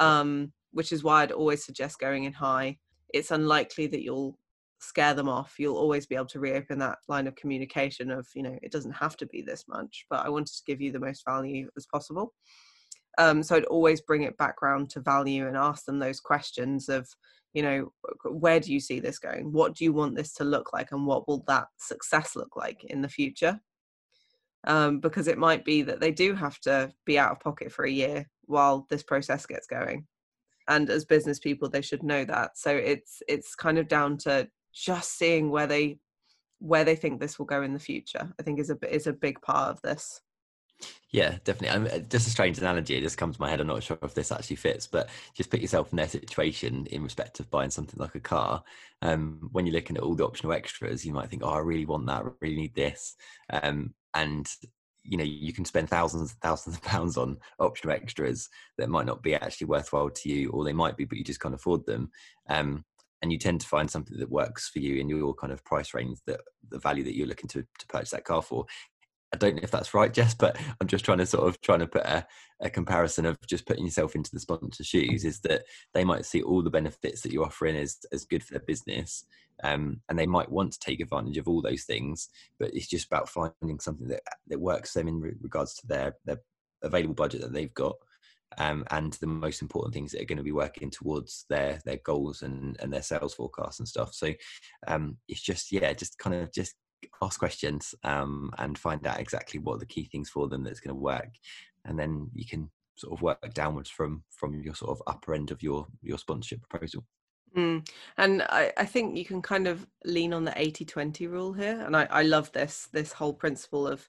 Um, 0.00 0.52
which 0.72 0.90
is 0.90 1.04
why 1.04 1.22
i'd 1.22 1.32
always 1.32 1.64
suggest 1.64 1.98
going 1.98 2.24
in 2.24 2.32
high. 2.32 2.78
It's 3.12 3.30
unlikely 3.30 3.88
that 3.88 4.02
you'll 4.02 4.38
scare 4.80 5.12
them 5.12 5.28
off. 5.28 5.56
You'll 5.58 5.76
always 5.76 6.06
be 6.06 6.14
able 6.16 6.26
to 6.26 6.40
reopen 6.40 6.78
that 6.78 6.98
line 7.08 7.26
of 7.26 7.36
communication 7.36 8.10
of 8.10 8.26
you 8.34 8.42
know 8.42 8.58
it 8.62 8.72
doesn't 8.72 8.92
have 8.92 9.16
to 9.18 9.26
be 9.26 9.42
this 9.42 9.64
much 9.68 10.06
but 10.10 10.24
i 10.26 10.28
wanted 10.28 10.54
to 10.54 10.62
give 10.66 10.80
you 10.80 10.90
the 10.90 10.98
most 10.98 11.24
value 11.26 11.68
as 11.76 11.86
possible 11.86 12.32
um, 13.18 13.42
so 13.42 13.56
i'd 13.56 13.64
always 13.64 14.00
bring 14.00 14.22
it 14.22 14.36
back 14.36 14.62
around 14.62 14.88
to 14.88 15.00
value 15.00 15.46
and 15.46 15.56
ask 15.56 15.84
them 15.84 15.98
those 15.98 16.20
questions 16.20 16.88
of 16.88 17.06
you 17.54 17.62
know 17.62 17.92
where 18.24 18.60
do 18.60 18.72
you 18.72 18.80
see 18.80 19.00
this 19.00 19.18
going? 19.18 19.52
What 19.52 19.74
do 19.74 19.84
you 19.84 19.92
want 19.92 20.16
this 20.16 20.32
to 20.34 20.44
look 20.44 20.72
like 20.72 20.92
and 20.92 21.06
what 21.06 21.28
will 21.28 21.44
that 21.46 21.66
success 21.78 22.34
look 22.34 22.56
like 22.56 22.84
in 22.84 23.02
the 23.02 23.08
future? 23.08 23.60
Um, 24.64 25.00
because 25.00 25.28
it 25.28 25.38
might 25.38 25.64
be 25.64 25.82
that 25.82 26.00
they 26.00 26.12
do 26.12 26.34
have 26.34 26.58
to 26.60 26.92
be 27.04 27.18
out 27.18 27.32
of 27.32 27.40
pocket 27.40 27.72
for 27.72 27.84
a 27.84 27.90
year 27.90 28.28
while 28.46 28.86
this 28.90 29.02
process 29.02 29.44
gets 29.44 29.66
going. 29.66 30.06
And 30.68 30.88
as 30.88 31.04
business 31.04 31.38
people 31.38 31.68
they 31.68 31.82
should 31.82 32.02
know 32.02 32.24
that. 32.24 32.56
So 32.56 32.70
it's 32.74 33.22
it's 33.28 33.54
kind 33.54 33.78
of 33.78 33.88
down 33.88 34.18
to 34.18 34.48
just 34.72 35.18
seeing 35.18 35.50
where 35.50 35.66
they 35.66 35.98
where 36.58 36.84
they 36.84 36.96
think 36.96 37.20
this 37.20 37.38
will 37.38 37.46
go 37.46 37.62
in 37.62 37.72
the 37.72 37.78
future 37.78 38.32
i 38.38 38.42
think 38.42 38.60
is 38.60 38.70
a 38.70 38.78
is 38.94 39.08
a 39.08 39.12
big 39.12 39.38
part 39.42 39.68
of 39.68 39.82
this 39.82 40.20
yeah, 41.12 41.36
definitely. 41.44 41.68
I 41.68 41.78
mean, 41.78 42.06
just 42.08 42.26
a 42.26 42.30
strange 42.30 42.58
analogy. 42.58 42.96
It 42.96 43.02
just 43.02 43.18
comes 43.18 43.36
to 43.36 43.42
my 43.42 43.50
head. 43.50 43.60
I'm 43.60 43.66
not 43.66 43.82
sure 43.82 43.98
if 44.02 44.14
this 44.14 44.32
actually 44.32 44.56
fits, 44.56 44.86
but 44.86 45.10
just 45.34 45.50
put 45.50 45.60
yourself 45.60 45.92
in 45.92 45.96
their 45.96 46.08
situation 46.08 46.86
in 46.90 47.02
respect 47.02 47.38
of 47.38 47.50
buying 47.50 47.70
something 47.70 48.00
like 48.00 48.14
a 48.14 48.20
car. 48.20 48.64
Um, 49.02 49.50
when 49.52 49.66
you're 49.66 49.74
looking 49.74 49.96
at 49.98 50.02
all 50.02 50.14
the 50.14 50.24
optional 50.24 50.54
extras, 50.54 51.04
you 51.04 51.12
might 51.12 51.28
think, 51.28 51.42
"Oh, 51.44 51.50
I 51.50 51.58
really 51.58 51.84
want 51.84 52.06
that. 52.06 52.24
I 52.24 52.28
really 52.40 52.56
need 52.56 52.74
this," 52.74 53.14
um, 53.50 53.94
and 54.14 54.48
you 55.04 55.18
know 55.18 55.24
you 55.24 55.52
can 55.52 55.64
spend 55.66 55.90
thousands 55.90 56.30
and 56.30 56.40
thousands 56.40 56.76
of 56.76 56.82
pounds 56.82 57.18
on 57.18 57.38
optional 57.58 57.94
extras 57.94 58.48
that 58.78 58.88
might 58.88 59.06
not 59.06 59.22
be 59.22 59.34
actually 59.34 59.66
worthwhile 59.66 60.08
to 60.08 60.28
you, 60.30 60.50
or 60.50 60.64
they 60.64 60.72
might 60.72 60.96
be, 60.96 61.04
but 61.04 61.18
you 61.18 61.24
just 61.24 61.40
can't 61.40 61.54
afford 61.54 61.84
them. 61.84 62.10
Um, 62.48 62.84
and 63.20 63.30
you 63.30 63.38
tend 63.38 63.60
to 63.60 63.68
find 63.68 63.88
something 63.88 64.18
that 64.18 64.30
works 64.30 64.68
for 64.68 64.80
you 64.80 64.96
in 64.96 65.08
your 65.08 65.32
kind 65.34 65.52
of 65.52 65.64
price 65.64 65.94
range 65.94 66.18
that 66.26 66.40
the 66.68 66.78
value 66.78 67.04
that 67.04 67.16
you're 67.16 67.28
looking 67.28 67.48
to, 67.48 67.64
to 67.78 67.86
purchase 67.86 68.10
that 68.10 68.24
car 68.24 68.42
for 68.42 68.66
I 69.32 69.36
don't 69.38 69.56
know 69.56 69.62
if 69.62 69.70
that's 69.70 69.94
right, 69.94 70.12
Jess, 70.14 70.34
but 70.34 70.56
I'm 70.80 70.86
just 70.86 71.04
trying 71.04 71.18
to 71.18 71.26
sort 71.26 71.48
of 71.48 71.60
trying 71.60 71.80
to 71.80 71.86
put 71.86 72.02
a, 72.02 72.26
a, 72.60 72.70
comparison 72.70 73.26
of 73.26 73.38
just 73.46 73.66
putting 73.66 73.84
yourself 73.84 74.14
into 74.14 74.30
the 74.32 74.40
sponsor 74.40 74.84
shoes 74.84 75.24
is 75.24 75.40
that 75.40 75.64
they 75.94 76.04
might 76.04 76.26
see 76.26 76.42
all 76.42 76.62
the 76.62 76.70
benefits 76.70 77.22
that 77.22 77.32
you're 77.32 77.46
offering 77.46 77.76
as, 77.76 77.98
as 78.12 78.24
good 78.24 78.42
for 78.42 78.54
their 78.54 78.62
business. 78.66 79.24
Um, 79.64 80.00
and 80.08 80.18
they 80.18 80.26
might 80.26 80.50
want 80.50 80.72
to 80.72 80.78
take 80.78 81.00
advantage 81.00 81.38
of 81.38 81.46
all 81.46 81.62
those 81.62 81.84
things, 81.84 82.28
but 82.58 82.74
it's 82.74 82.88
just 82.88 83.06
about 83.06 83.28
finding 83.28 83.78
something 83.80 84.08
that, 84.08 84.22
that 84.48 84.60
works 84.60 84.92
them 84.92 85.08
in 85.08 85.20
regards 85.20 85.74
to 85.74 85.86
their, 85.86 86.16
their 86.24 86.40
available 86.82 87.14
budget 87.14 87.42
that 87.42 87.52
they've 87.52 87.74
got. 87.74 87.96
Um, 88.58 88.84
and 88.90 89.14
the 89.14 89.26
most 89.26 89.62
important 89.62 89.94
things 89.94 90.12
that 90.12 90.20
are 90.20 90.26
going 90.26 90.36
to 90.36 90.44
be 90.44 90.52
working 90.52 90.90
towards 90.90 91.46
their 91.48 91.80
their 91.86 91.96
goals 92.04 92.42
and 92.42 92.76
and 92.80 92.92
their 92.92 93.00
sales 93.00 93.32
forecasts 93.32 93.78
and 93.78 93.88
stuff. 93.88 94.12
So 94.12 94.34
um, 94.86 95.16
it's 95.26 95.40
just 95.40 95.72
yeah, 95.72 95.90
just 95.94 96.18
kind 96.18 96.36
of 96.36 96.52
just 96.52 96.74
ask 97.22 97.38
questions 97.38 97.94
um, 98.04 98.52
and 98.58 98.78
find 98.78 99.06
out 99.06 99.20
exactly 99.20 99.60
what 99.60 99.80
the 99.80 99.86
key 99.86 100.04
things 100.04 100.28
for 100.28 100.48
them 100.48 100.64
that's 100.64 100.80
going 100.80 100.94
to 100.94 101.00
work 101.00 101.30
and 101.84 101.98
then 101.98 102.28
you 102.32 102.44
can 102.46 102.70
sort 102.96 103.12
of 103.12 103.22
work 103.22 103.38
downwards 103.54 103.90
from 103.90 104.22
from 104.30 104.60
your 104.62 104.74
sort 104.74 104.90
of 104.90 105.02
upper 105.06 105.34
end 105.34 105.50
of 105.50 105.62
your 105.62 105.86
your 106.02 106.18
sponsorship 106.18 106.60
proposal 106.68 107.04
mm. 107.56 107.86
and 108.18 108.42
I, 108.42 108.72
I 108.76 108.84
think 108.84 109.16
you 109.16 109.24
can 109.24 109.42
kind 109.42 109.66
of 109.66 109.86
lean 110.04 110.32
on 110.32 110.44
the 110.44 110.52
80 110.56 110.84
20 110.84 111.26
rule 111.26 111.52
here 111.52 111.82
and 111.84 111.96
I, 111.96 112.06
I 112.10 112.22
love 112.22 112.52
this 112.52 112.88
this 112.92 113.12
whole 113.12 113.34
principle 113.34 113.86
of 113.86 114.08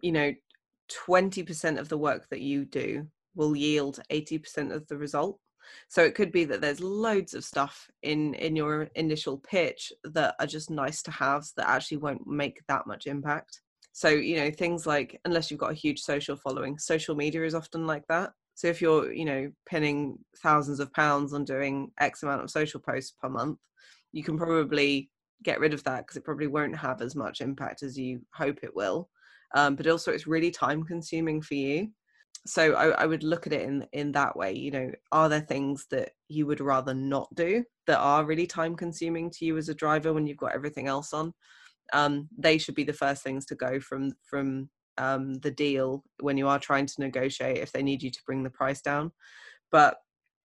you 0.00 0.12
know 0.12 0.32
20% 1.08 1.78
of 1.78 1.88
the 1.88 1.98
work 1.98 2.28
that 2.30 2.40
you 2.40 2.64
do 2.64 3.06
will 3.34 3.56
yield 3.56 4.00
80% 4.10 4.72
of 4.72 4.86
the 4.88 4.96
result 4.96 5.38
so 5.88 6.02
it 6.02 6.14
could 6.14 6.32
be 6.32 6.44
that 6.44 6.60
there's 6.60 6.80
loads 6.80 7.34
of 7.34 7.44
stuff 7.44 7.88
in 8.02 8.34
in 8.34 8.56
your 8.56 8.88
initial 8.94 9.38
pitch 9.38 9.92
that 10.04 10.34
are 10.40 10.46
just 10.46 10.70
nice 10.70 11.02
to 11.02 11.10
have 11.10 11.44
that 11.56 11.68
actually 11.68 11.98
won't 11.98 12.26
make 12.26 12.60
that 12.68 12.86
much 12.86 13.06
impact. 13.06 13.60
So 13.92 14.08
you 14.08 14.36
know 14.36 14.50
things 14.50 14.86
like 14.86 15.20
unless 15.24 15.50
you've 15.50 15.60
got 15.60 15.72
a 15.72 15.74
huge 15.74 16.00
social 16.00 16.36
following 16.36 16.78
social 16.78 17.14
media 17.14 17.44
is 17.44 17.54
often 17.54 17.86
like 17.86 18.06
that. 18.08 18.32
So 18.54 18.68
if 18.68 18.80
you're 18.80 19.12
you 19.12 19.24
know 19.24 19.50
pinning 19.66 20.18
thousands 20.38 20.80
of 20.80 20.92
pounds 20.92 21.32
on 21.32 21.44
doing 21.44 21.90
x 22.00 22.22
amount 22.22 22.42
of 22.42 22.50
social 22.50 22.80
posts 22.80 23.14
per 23.20 23.28
month 23.28 23.58
you 24.12 24.22
can 24.22 24.36
probably 24.36 25.10
get 25.42 25.58
rid 25.58 25.74
of 25.74 25.82
that 25.84 26.02
because 26.02 26.16
it 26.16 26.24
probably 26.24 26.46
won't 26.46 26.76
have 26.76 27.02
as 27.02 27.16
much 27.16 27.40
impact 27.40 27.82
as 27.82 27.98
you 27.98 28.20
hope 28.32 28.58
it 28.62 28.74
will. 28.74 29.08
Um, 29.54 29.74
but 29.74 29.86
also 29.86 30.12
it's 30.12 30.26
really 30.26 30.50
time 30.50 30.84
consuming 30.84 31.42
for 31.42 31.54
you 31.54 31.88
so 32.44 32.74
I, 32.74 32.88
I, 33.02 33.06
would 33.06 33.22
look 33.22 33.46
at 33.46 33.52
it 33.52 33.62
in 33.62 33.86
in 33.92 34.12
that 34.12 34.36
way 34.36 34.52
you 34.52 34.72
know 34.72 34.90
are 35.12 35.28
there 35.28 35.40
things 35.40 35.86
that 35.90 36.10
you 36.28 36.46
would 36.46 36.60
rather 36.60 36.92
not 36.92 37.32
do 37.34 37.64
that 37.86 37.98
are 37.98 38.24
really 38.24 38.46
time 38.46 38.76
consuming 38.76 39.30
to 39.30 39.44
you 39.44 39.56
as 39.56 39.68
a 39.68 39.74
driver 39.74 40.12
when 40.12 40.26
you've 40.26 40.36
got 40.36 40.54
everything 40.54 40.86
else 40.86 41.12
on? 41.12 41.32
Um, 41.92 42.28
they 42.38 42.58
should 42.58 42.74
be 42.74 42.84
the 42.84 42.92
first 42.92 43.22
things 43.22 43.44
to 43.46 43.54
go 43.54 43.80
from 43.80 44.12
from 44.22 44.70
um, 44.98 45.34
the 45.34 45.50
deal 45.50 46.04
when 46.20 46.36
you 46.36 46.48
are 46.48 46.58
trying 46.58 46.86
to 46.86 47.00
negotiate 47.00 47.58
if 47.58 47.72
they 47.72 47.82
need 47.82 48.02
you 48.02 48.10
to 48.10 48.22
bring 48.26 48.42
the 48.42 48.50
price 48.50 48.80
down. 48.80 49.12
But 49.70 49.96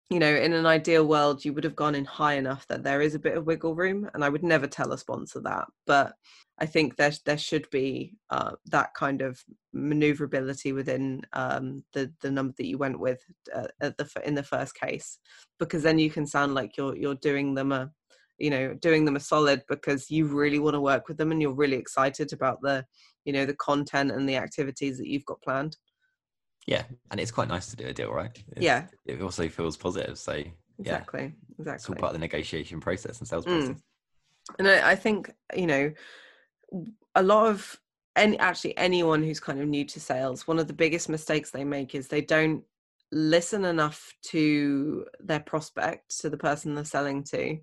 you 0.10 0.20
know 0.20 0.36
in 0.36 0.54
an 0.54 0.66
ideal 0.66 1.06
world 1.06 1.44
you 1.44 1.54
would 1.54 1.64
have 1.64 1.76
gone 1.76 1.96
in 1.96 2.06
high 2.06 2.34
enough 2.34 2.68
that 2.68 2.84
there 2.84 3.02
is 3.02 3.16
a 3.16 3.20
bit 3.20 3.38
of 3.38 3.46
wiggle 3.46 3.76
room 3.76 4.10
and 4.14 4.24
i 4.24 4.30
would 4.30 4.44
never 4.44 4.68
tell 4.68 4.92
a 4.92 4.98
sponsor 4.98 5.40
that 5.42 5.66
but 5.88 6.14
I 6.58 6.66
think 6.66 6.96
there 6.96 7.12
there 7.26 7.38
should 7.38 7.70
be 7.70 8.16
uh, 8.30 8.52
that 8.68 8.94
kind 8.94 9.22
of 9.22 9.44
maneuverability 9.74 10.72
within 10.72 11.22
um, 11.34 11.84
the 11.94 12.14
the 12.22 12.32
number 12.32 12.54
that 12.58 12.68
you 12.68 12.78
went 12.78 13.00
with 13.00 13.22
uh, 13.54 13.68
at 13.82 13.98
the 13.98 14.10
in 14.24 14.36
the 14.36 14.44
first 14.44 14.76
case, 14.76 15.20
because 15.60 15.84
then 15.84 16.00
you 16.00 16.10
can 16.10 16.26
sound 16.26 16.56
like 16.56 16.78
you're 16.78 16.96
you're 16.96 17.16
doing 17.16 17.56
them 17.56 17.74
a 17.74 17.92
you 18.38 18.50
know 18.50 18.74
doing 18.76 19.04
them 19.04 19.18
a 19.18 19.20
solid 19.20 19.64
because 19.68 20.10
you 20.10 20.28
really 20.28 20.60
want 20.60 20.76
to 20.76 20.82
work 20.82 21.08
with 21.08 21.18
them 21.18 21.32
and 21.32 21.42
you're 21.42 21.54
really 21.54 21.78
excited 21.78 22.32
about 22.32 22.62
the 22.62 22.86
you 23.26 23.34
know 23.34 23.46
the 23.46 23.56
content 23.56 24.12
and 24.12 24.28
the 24.28 24.38
activities 24.38 24.98
that 24.98 25.08
you've 25.08 25.26
got 25.26 25.42
planned. 25.42 25.76
Yeah, 26.66 26.84
and 27.12 27.20
it's 27.20 27.32
quite 27.32 27.48
nice 27.48 27.68
to 27.68 27.76
do 27.76 27.86
a 27.86 27.94
deal, 27.94 28.12
right? 28.12 28.32
It's, 28.54 28.62
yeah, 28.62 28.86
it 29.06 29.22
also 29.22 29.48
feels 29.50 29.78
positive. 29.78 30.18
So 30.18 30.44
exactly, 30.80 31.22
yeah, 31.22 31.30
exactly, 31.60 31.76
it's 31.76 31.90
all 31.90 31.96
part 31.96 32.10
of 32.10 32.14
the 32.14 32.20
negotiation 32.20 32.80
process 32.80 33.20
and 33.20 33.28
sales 33.28 33.46
mm. 33.46 33.60
process. 33.60 33.78
Mm. 33.78 34.56
And 34.60 34.68
I, 34.68 34.92
I 34.92 34.96
think 34.96 35.32
you 35.56 35.68
know 35.68 35.92
a 37.16 37.24
lot 37.24 37.48
of 37.48 37.80
any 38.16 38.38
actually 38.40 38.78
anyone 38.78 39.24
who's 39.24 39.40
kind 39.40 39.60
of 39.60 39.68
new 39.68 39.86
to 39.86 40.00
sales 40.00 40.48
one 40.48 40.60
of 40.60 40.68
the 40.68 40.74
biggest 40.74 41.10
mistakes 41.10 41.52
they 41.52 41.64
make 41.64 41.96
is 41.96 42.08
they 42.08 42.22
don't 42.22 42.64
listen 43.12 43.66
enough 43.66 44.14
to 44.24 45.06
their 45.20 45.40
prospect 45.40 46.20
to 46.20 46.30
the 46.30 46.38
person 46.38 46.74
they're 46.74 46.86
selling 46.86 47.24
to 47.24 47.58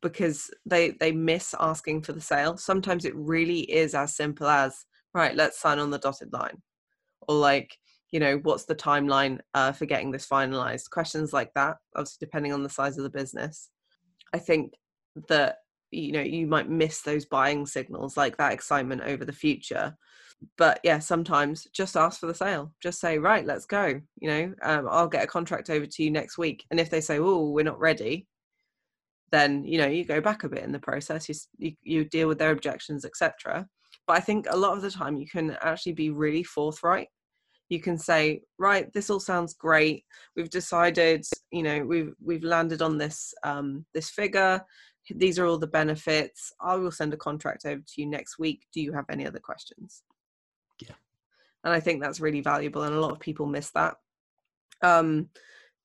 because 0.00 0.50
they 0.66 0.90
they 1.00 1.12
miss 1.12 1.54
asking 1.60 2.02
for 2.02 2.12
the 2.12 2.20
sale 2.20 2.56
sometimes 2.56 3.04
it 3.04 3.14
really 3.14 3.60
is 3.60 3.94
as 3.94 4.14
simple 4.14 4.46
as 4.46 4.86
right 5.14 5.36
let's 5.36 5.60
sign 5.60 5.78
on 5.78 5.90
the 5.90 5.98
dotted 5.98 6.32
line 6.32 6.60
or 7.28 7.34
like 7.36 7.76
you 8.12 8.20
know 8.20 8.38
what's 8.42 8.64
the 8.64 8.74
timeline 8.74 9.38
uh, 9.54 9.72
for 9.72 9.86
getting 9.86 10.10
this 10.10 10.26
finalized? 10.26 10.90
Questions 10.90 11.32
like 11.32 11.52
that 11.54 11.76
obviously 11.94 12.18
depending 12.20 12.52
on 12.52 12.62
the 12.62 12.68
size 12.68 12.98
of 12.98 13.04
the 13.04 13.10
business. 13.10 13.70
I 14.34 14.38
think 14.38 14.74
that 15.28 15.58
you 15.90 16.12
know 16.12 16.20
you 16.20 16.46
might 16.46 16.68
miss 16.68 17.02
those 17.02 17.26
buying 17.26 17.66
signals 17.66 18.16
like 18.16 18.36
that 18.36 18.52
excitement 18.52 19.02
over 19.02 19.24
the 19.24 19.32
future. 19.32 19.96
But 20.56 20.80
yeah 20.82 20.98
sometimes 21.00 21.66
just 21.72 21.96
ask 21.96 22.20
for 22.20 22.26
the 22.26 22.34
sale. 22.34 22.72
Just 22.82 23.00
say 23.00 23.18
right 23.18 23.46
let's 23.46 23.66
go 23.66 24.00
you 24.20 24.28
know 24.28 24.54
um, 24.62 24.88
i'll 24.90 25.08
get 25.08 25.24
a 25.24 25.28
contract 25.28 25.70
over 25.70 25.86
to 25.86 26.02
you 26.02 26.10
next 26.10 26.38
week. 26.38 26.64
And 26.70 26.80
if 26.80 26.90
they 26.90 27.00
say 27.00 27.18
oh 27.18 27.50
we're 27.50 27.64
not 27.64 27.80
ready 27.80 28.26
then 29.30 29.64
you 29.64 29.78
know 29.78 29.86
you 29.86 30.04
go 30.04 30.20
back 30.20 30.44
a 30.44 30.48
bit 30.48 30.64
in 30.64 30.72
the 30.72 30.78
process 30.78 31.28
you, 31.28 31.34
you, 31.58 31.72
you 31.82 32.04
deal 32.04 32.28
with 32.28 32.38
their 32.38 32.50
objections 32.50 33.04
etc 33.04 33.66
but 34.06 34.16
i 34.16 34.20
think 34.20 34.46
a 34.50 34.56
lot 34.56 34.76
of 34.76 34.82
the 34.82 34.90
time 34.90 35.16
you 35.16 35.26
can 35.26 35.56
actually 35.62 35.92
be 35.92 36.10
really 36.10 36.42
forthright 36.42 37.08
you 37.70 37.80
can 37.80 37.96
say 37.96 38.42
right 38.58 38.92
this 38.92 39.08
all 39.08 39.20
sounds 39.20 39.54
great 39.54 40.04
we've 40.36 40.50
decided 40.50 41.24
you 41.50 41.62
know 41.62 41.82
we've 41.84 42.12
we've 42.22 42.44
landed 42.44 42.82
on 42.82 42.98
this 42.98 43.32
um, 43.44 43.86
this 43.94 44.10
figure 44.10 44.62
these 45.08 45.38
are 45.38 45.46
all 45.46 45.58
the 45.58 45.66
benefits. 45.66 46.52
I 46.60 46.76
will 46.76 46.90
send 46.90 47.12
a 47.14 47.18
contract 47.18 47.64
over 47.64 47.80
to 47.80 48.00
you 48.00 48.06
next 48.06 48.38
week. 48.38 48.66
Do 48.72 48.80
you 48.80 48.92
have 48.92 49.06
any 49.10 49.26
other 49.26 49.38
questions? 49.38 50.02
Yeah. 50.80 50.94
And 51.64 51.72
I 51.72 51.80
think 51.80 52.02
that's 52.02 52.20
really 52.20 52.40
valuable, 52.40 52.82
and 52.82 52.94
a 52.94 53.00
lot 53.00 53.12
of 53.12 53.20
people 53.20 53.46
miss 53.46 53.70
that. 53.70 53.96
Um, 54.82 55.28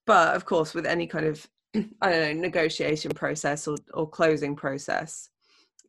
but 0.06 0.36
of 0.36 0.46
course, 0.46 0.74
with 0.74 0.86
any 0.86 1.08
kind 1.08 1.26
of 1.26 1.48
I 2.02 2.10
don't 2.10 2.36
know 2.38 2.42
negotiation 2.42 3.12
process 3.12 3.68
or 3.68 3.78
or 3.94 4.10
closing 4.10 4.56
process, 4.56 5.30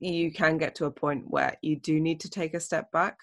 you 0.01 0.33
can 0.33 0.59
get 0.59 0.75
to 0.77 0.87
a 0.87 0.91
point 0.91 1.25
where 1.29 1.57
you 1.63 1.77
do 1.77 2.01
need 2.01 2.21
to 2.21 2.31
take 2.31 2.55
a 2.55 2.61
step 2.61 2.91
back. 2.93 3.19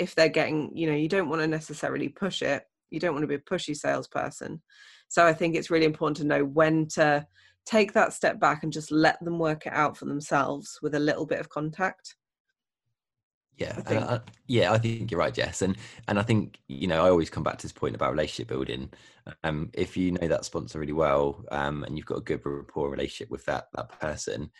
If 0.00 0.14
they're 0.14 0.28
getting, 0.28 0.76
you 0.76 0.88
know, 0.88 0.96
you 0.96 1.08
don't 1.08 1.28
want 1.28 1.42
to 1.42 1.46
necessarily 1.46 2.08
push 2.08 2.42
it. 2.42 2.64
You 2.90 3.00
don't 3.00 3.12
want 3.12 3.22
to 3.22 3.28
be 3.28 3.34
a 3.34 3.38
pushy 3.38 3.76
salesperson. 3.76 4.62
So 5.08 5.26
I 5.26 5.32
think 5.32 5.54
it's 5.54 5.70
really 5.70 5.86
important 5.86 6.16
to 6.18 6.24
know 6.24 6.44
when 6.44 6.88
to 6.94 7.26
take 7.66 7.92
that 7.92 8.12
step 8.12 8.40
back 8.40 8.62
and 8.62 8.72
just 8.72 8.90
let 8.90 9.22
them 9.24 9.38
work 9.38 9.66
it 9.66 9.72
out 9.72 9.96
for 9.96 10.06
themselves 10.06 10.78
with 10.82 10.94
a 10.94 11.00
little 11.00 11.26
bit 11.26 11.40
of 11.40 11.48
contact 11.48 12.16
yeah 13.60 13.74
I 13.76 13.80
think. 13.82 14.22
Yeah 14.46 14.72
i 14.72 14.78
think 14.78 15.10
you're 15.10 15.20
right 15.20 15.34
jess 15.34 15.62
and 15.62 15.76
and 16.08 16.18
i 16.18 16.22
think 16.22 16.58
you 16.68 16.88
know 16.88 17.04
i 17.04 17.10
always 17.10 17.30
come 17.30 17.42
back 17.42 17.58
to 17.58 17.62
this 17.66 17.72
point 17.72 17.94
about 17.94 18.10
relationship 18.10 18.48
building 18.48 18.90
um 19.44 19.70
if 19.74 19.96
you 19.96 20.12
know 20.12 20.26
that 20.26 20.44
sponsor 20.44 20.78
really 20.78 20.94
well 20.94 21.44
um 21.52 21.84
and 21.84 21.96
you've 21.96 22.06
got 22.06 22.18
a 22.18 22.22
good 22.22 22.40
rapport 22.44 22.90
relationship 22.90 23.30
with 23.30 23.44
that 23.44 23.66
that 23.74 23.88
person 24.00 24.50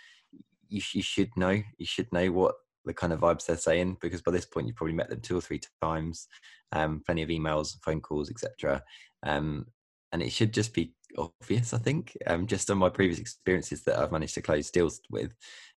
you, 0.68 0.82
you 0.92 1.02
should 1.02 1.30
know 1.36 1.60
you 1.78 1.86
should 1.86 2.12
know 2.12 2.30
what 2.30 2.54
the 2.84 2.94
kind 2.94 3.12
of 3.12 3.20
vibes 3.20 3.46
they're 3.46 3.56
saying 3.56 3.96
because 4.00 4.22
by 4.22 4.32
this 4.32 4.46
point 4.46 4.66
you've 4.66 4.76
probably 4.76 4.94
met 4.94 5.10
them 5.10 5.20
two 5.20 5.36
or 5.36 5.40
three 5.40 5.60
times 5.82 6.28
um 6.72 7.02
plenty 7.04 7.22
of 7.22 7.28
emails 7.28 7.76
phone 7.84 8.00
calls 8.00 8.30
etc 8.30 8.82
um 9.24 9.66
and 10.12 10.22
it 10.22 10.32
should 10.32 10.52
just 10.52 10.74
be 10.74 10.92
obvious. 11.18 11.72
I 11.72 11.78
think 11.78 12.16
um, 12.26 12.46
just 12.46 12.70
on 12.70 12.78
my 12.78 12.88
previous 12.88 13.18
experiences 13.18 13.82
that 13.84 13.98
I've 13.98 14.12
managed 14.12 14.34
to 14.34 14.42
close 14.42 14.70
deals 14.70 15.00
with, 15.10 15.34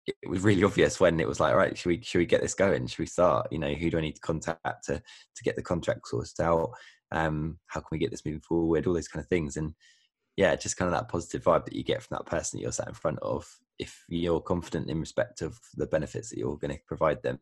it 0.08 0.16
was 0.28 0.42
really 0.42 0.64
obvious 0.64 1.00
when 1.00 1.20
it 1.20 1.28
was 1.28 1.40
like, 1.40 1.54
right, 1.54 1.78
should 1.78 1.90
we 1.90 2.02
should 2.02 2.20
we 2.20 2.26
get 2.26 2.42
this 2.42 2.54
going? 2.54 2.88
Should 2.88 3.00
we 3.00 3.06
start? 3.06 3.48
You 3.52 3.60
know, 3.60 3.74
who 3.74 3.90
do 3.90 3.98
I 3.98 4.02
need 4.02 4.16
to 4.16 4.22
contact 4.22 4.86
to 4.86 4.96
to 4.96 5.44
get 5.44 5.56
the 5.56 5.62
contract 5.62 6.08
sorted 6.08 6.40
out? 6.42 6.72
Um, 7.12 7.60
how 7.68 7.82
can 7.82 7.90
we 7.92 8.00
get 8.00 8.12
this 8.12 8.26
moving 8.26 8.42
forward? 8.42 8.88
All 8.88 8.94
those 8.94 9.08
kind 9.08 9.24
of 9.24 9.30
things, 9.30 9.58
and 9.58 9.74
yeah, 10.38 10.56
just 10.56 10.78
kind 10.78 10.92
of 10.92 11.00
that 11.00 11.10
positive 11.10 11.44
vibe 11.44 11.66
that 11.66 11.76
you 11.76 11.84
get 11.84 12.02
from 12.02 12.18
that 12.18 12.26
person 12.26 12.58
that 12.58 12.64
you're 12.64 12.72
sat 12.72 12.88
in 12.88 12.94
front 12.94 13.20
of. 13.20 13.48
If 13.82 14.06
you're 14.08 14.40
confident 14.40 14.90
in 14.90 15.00
respect 15.00 15.42
of 15.42 15.60
the 15.76 15.88
benefits 15.88 16.30
that 16.30 16.38
you're 16.38 16.58
going 16.58 16.74
to 16.74 16.80
provide 16.88 17.22
them 17.22 17.40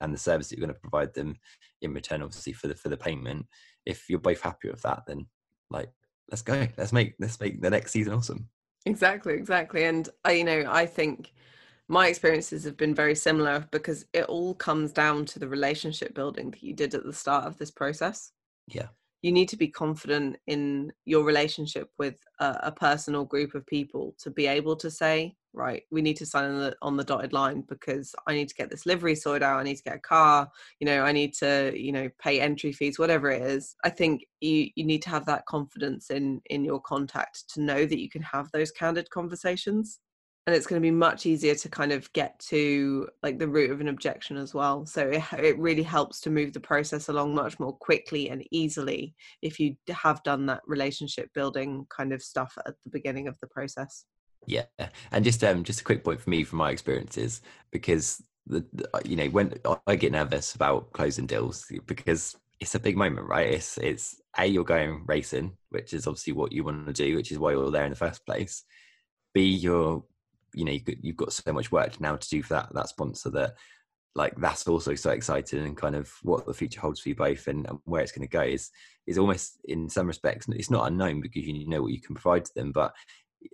and 0.00 0.14
the 0.14 0.18
service 0.18 0.48
that 0.48 0.58
you're 0.58 0.66
going 0.66 0.74
to 0.74 0.80
provide 0.80 1.12
them 1.14 1.34
in 1.82 1.92
return, 1.92 2.22
obviously 2.22 2.52
for 2.52 2.68
the 2.68 2.76
for 2.76 2.90
the 2.90 2.96
payment, 2.96 3.46
if 3.86 4.08
you're 4.08 4.18
both 4.20 4.42
happy 4.42 4.70
with 4.70 4.82
that, 4.82 5.02
then 5.06 5.26
like 5.70 5.90
let's 6.30 6.42
go, 6.42 6.68
let's 6.76 6.92
make 6.92 7.14
let's 7.18 7.40
make 7.40 7.60
the 7.60 7.70
next 7.70 7.90
season 7.90 8.12
awesome. 8.12 8.48
Exactly, 8.86 9.34
exactly, 9.34 9.84
and 9.84 10.08
I, 10.24 10.32
you 10.32 10.44
know, 10.44 10.64
I 10.68 10.86
think 10.86 11.32
my 11.88 12.06
experiences 12.06 12.62
have 12.64 12.76
been 12.76 12.94
very 12.94 13.16
similar 13.16 13.66
because 13.72 14.06
it 14.12 14.24
all 14.26 14.54
comes 14.54 14.92
down 14.92 15.24
to 15.24 15.40
the 15.40 15.48
relationship 15.48 16.14
building 16.14 16.52
that 16.52 16.62
you 16.62 16.72
did 16.72 16.94
at 16.94 17.04
the 17.04 17.12
start 17.12 17.46
of 17.46 17.58
this 17.58 17.72
process. 17.72 18.30
Yeah. 18.68 18.88
You 19.22 19.32
need 19.32 19.48
to 19.50 19.56
be 19.56 19.68
confident 19.68 20.36
in 20.46 20.92
your 21.04 21.24
relationship 21.24 21.90
with 21.98 22.16
a, 22.38 22.58
a 22.64 22.72
person 22.72 23.14
or 23.14 23.26
group 23.26 23.54
of 23.54 23.66
people 23.66 24.14
to 24.20 24.30
be 24.30 24.46
able 24.46 24.76
to 24.76 24.90
say, 24.90 25.36
right, 25.52 25.82
we 25.90 26.00
need 26.00 26.16
to 26.16 26.26
sign 26.26 26.44
on 26.44 26.58
the, 26.58 26.76
on 26.82 26.96
the 26.96 27.04
dotted 27.04 27.32
line 27.32 27.64
because 27.68 28.14
I 28.26 28.34
need 28.34 28.48
to 28.48 28.54
get 28.54 28.70
this 28.70 28.86
livery 28.86 29.14
sorted 29.14 29.42
out. 29.42 29.58
I 29.58 29.62
need 29.62 29.76
to 29.76 29.82
get 29.82 29.96
a 29.96 30.00
car. 30.00 30.48
You 30.78 30.86
know, 30.86 31.02
I 31.02 31.12
need 31.12 31.34
to, 31.34 31.72
you 31.74 31.92
know, 31.92 32.08
pay 32.18 32.40
entry 32.40 32.72
fees, 32.72 32.98
whatever 32.98 33.30
it 33.30 33.42
is. 33.42 33.74
I 33.84 33.90
think 33.90 34.24
you 34.40 34.68
you 34.74 34.84
need 34.84 35.02
to 35.02 35.10
have 35.10 35.26
that 35.26 35.46
confidence 35.46 36.10
in 36.10 36.40
in 36.46 36.64
your 36.64 36.80
contact 36.80 37.44
to 37.54 37.60
know 37.60 37.84
that 37.84 38.00
you 38.00 38.08
can 38.08 38.22
have 38.22 38.50
those 38.52 38.70
candid 38.70 39.10
conversations 39.10 40.00
and 40.46 40.56
it's 40.56 40.66
going 40.66 40.80
to 40.80 40.86
be 40.86 40.90
much 40.90 41.26
easier 41.26 41.54
to 41.54 41.68
kind 41.68 41.92
of 41.92 42.12
get 42.12 42.38
to 42.38 43.08
like 43.22 43.38
the 43.38 43.48
root 43.48 43.70
of 43.70 43.80
an 43.80 43.88
objection 43.88 44.36
as 44.36 44.54
well. 44.54 44.86
So 44.86 45.08
it, 45.08 45.22
it 45.38 45.58
really 45.58 45.82
helps 45.82 46.20
to 46.22 46.30
move 46.30 46.52
the 46.52 46.60
process 46.60 47.08
along 47.08 47.34
much 47.34 47.60
more 47.60 47.76
quickly 47.76 48.30
and 48.30 48.44
easily 48.50 49.14
if 49.42 49.60
you 49.60 49.76
have 49.90 50.22
done 50.22 50.46
that 50.46 50.62
relationship 50.66 51.28
building 51.34 51.86
kind 51.94 52.12
of 52.12 52.22
stuff 52.22 52.56
at 52.66 52.74
the 52.84 52.90
beginning 52.90 53.28
of 53.28 53.38
the 53.40 53.46
process. 53.48 54.04
Yeah 54.46 54.64
and 55.12 55.22
just 55.22 55.44
um 55.44 55.64
just 55.64 55.82
a 55.82 55.84
quick 55.84 56.02
point 56.02 56.18
for 56.18 56.30
me 56.30 56.44
from 56.44 56.60
my 56.60 56.70
experiences 56.70 57.42
because 57.70 58.22
the, 58.46 58.64
the 58.72 58.88
uh, 58.94 59.00
you 59.04 59.14
know 59.14 59.26
when 59.26 59.52
i 59.86 59.94
get 59.94 60.12
nervous 60.12 60.54
about 60.54 60.90
closing 60.92 61.26
deals 61.26 61.66
because 61.84 62.36
it's 62.60 62.74
a 62.74 62.80
big 62.80 62.96
moment 62.96 63.26
right? 63.26 63.48
It's 63.48 63.78
it's 63.78 64.20
a 64.38 64.44
you're 64.46 64.64
going 64.64 65.04
racing 65.06 65.56
which 65.70 65.92
is 65.94 66.06
obviously 66.06 66.34
what 66.34 66.52
you 66.52 66.62
want 66.62 66.86
to 66.86 66.92
do 66.92 67.16
which 67.16 67.32
is 67.32 67.38
why 67.38 67.52
you're 67.52 67.70
there 67.70 67.84
in 67.84 67.90
the 67.90 67.96
first 67.96 68.24
place. 68.26 68.64
B 69.34 69.44
you're 69.44 70.04
you 70.54 70.64
know 70.64 70.76
you've 71.02 71.16
got 71.16 71.32
so 71.32 71.52
much 71.52 71.72
work 71.72 72.00
now 72.00 72.16
to 72.16 72.28
do 72.28 72.42
for 72.42 72.54
that 72.54 72.72
that 72.74 72.88
sponsor 72.88 73.30
that 73.30 73.54
like 74.16 74.34
that's 74.36 74.66
also 74.66 74.94
so 74.94 75.10
exciting 75.10 75.64
and 75.64 75.76
kind 75.76 75.94
of 75.94 76.12
what 76.22 76.44
the 76.44 76.54
future 76.54 76.80
holds 76.80 77.00
for 77.00 77.10
you 77.10 77.14
both 77.14 77.46
and, 77.46 77.66
and 77.68 77.78
where 77.84 78.02
it's 78.02 78.12
going 78.12 78.26
to 78.26 78.30
go 78.30 78.42
is 78.42 78.70
is 79.06 79.18
almost 79.18 79.60
in 79.64 79.88
some 79.88 80.06
respects 80.06 80.46
it's 80.48 80.70
not 80.70 80.86
unknown 80.88 81.20
because 81.20 81.46
you 81.46 81.68
know 81.68 81.82
what 81.82 81.92
you 81.92 82.00
can 82.00 82.14
provide 82.14 82.44
to 82.44 82.52
them 82.54 82.72
but 82.72 82.92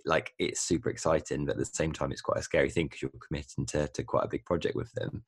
like 0.05 0.33
it's 0.39 0.61
super 0.61 0.89
exciting 0.89 1.45
but 1.45 1.53
at 1.53 1.57
the 1.57 1.65
same 1.65 1.91
time 1.91 2.11
it's 2.11 2.21
quite 2.21 2.39
a 2.39 2.43
scary 2.43 2.69
thing 2.69 2.87
because 2.87 3.01
you're 3.01 3.11
committing 3.25 3.65
to, 3.65 3.87
to 3.89 4.03
quite 4.03 4.25
a 4.25 4.29
big 4.29 4.45
project 4.45 4.75
with 4.75 4.91
them. 4.93 5.23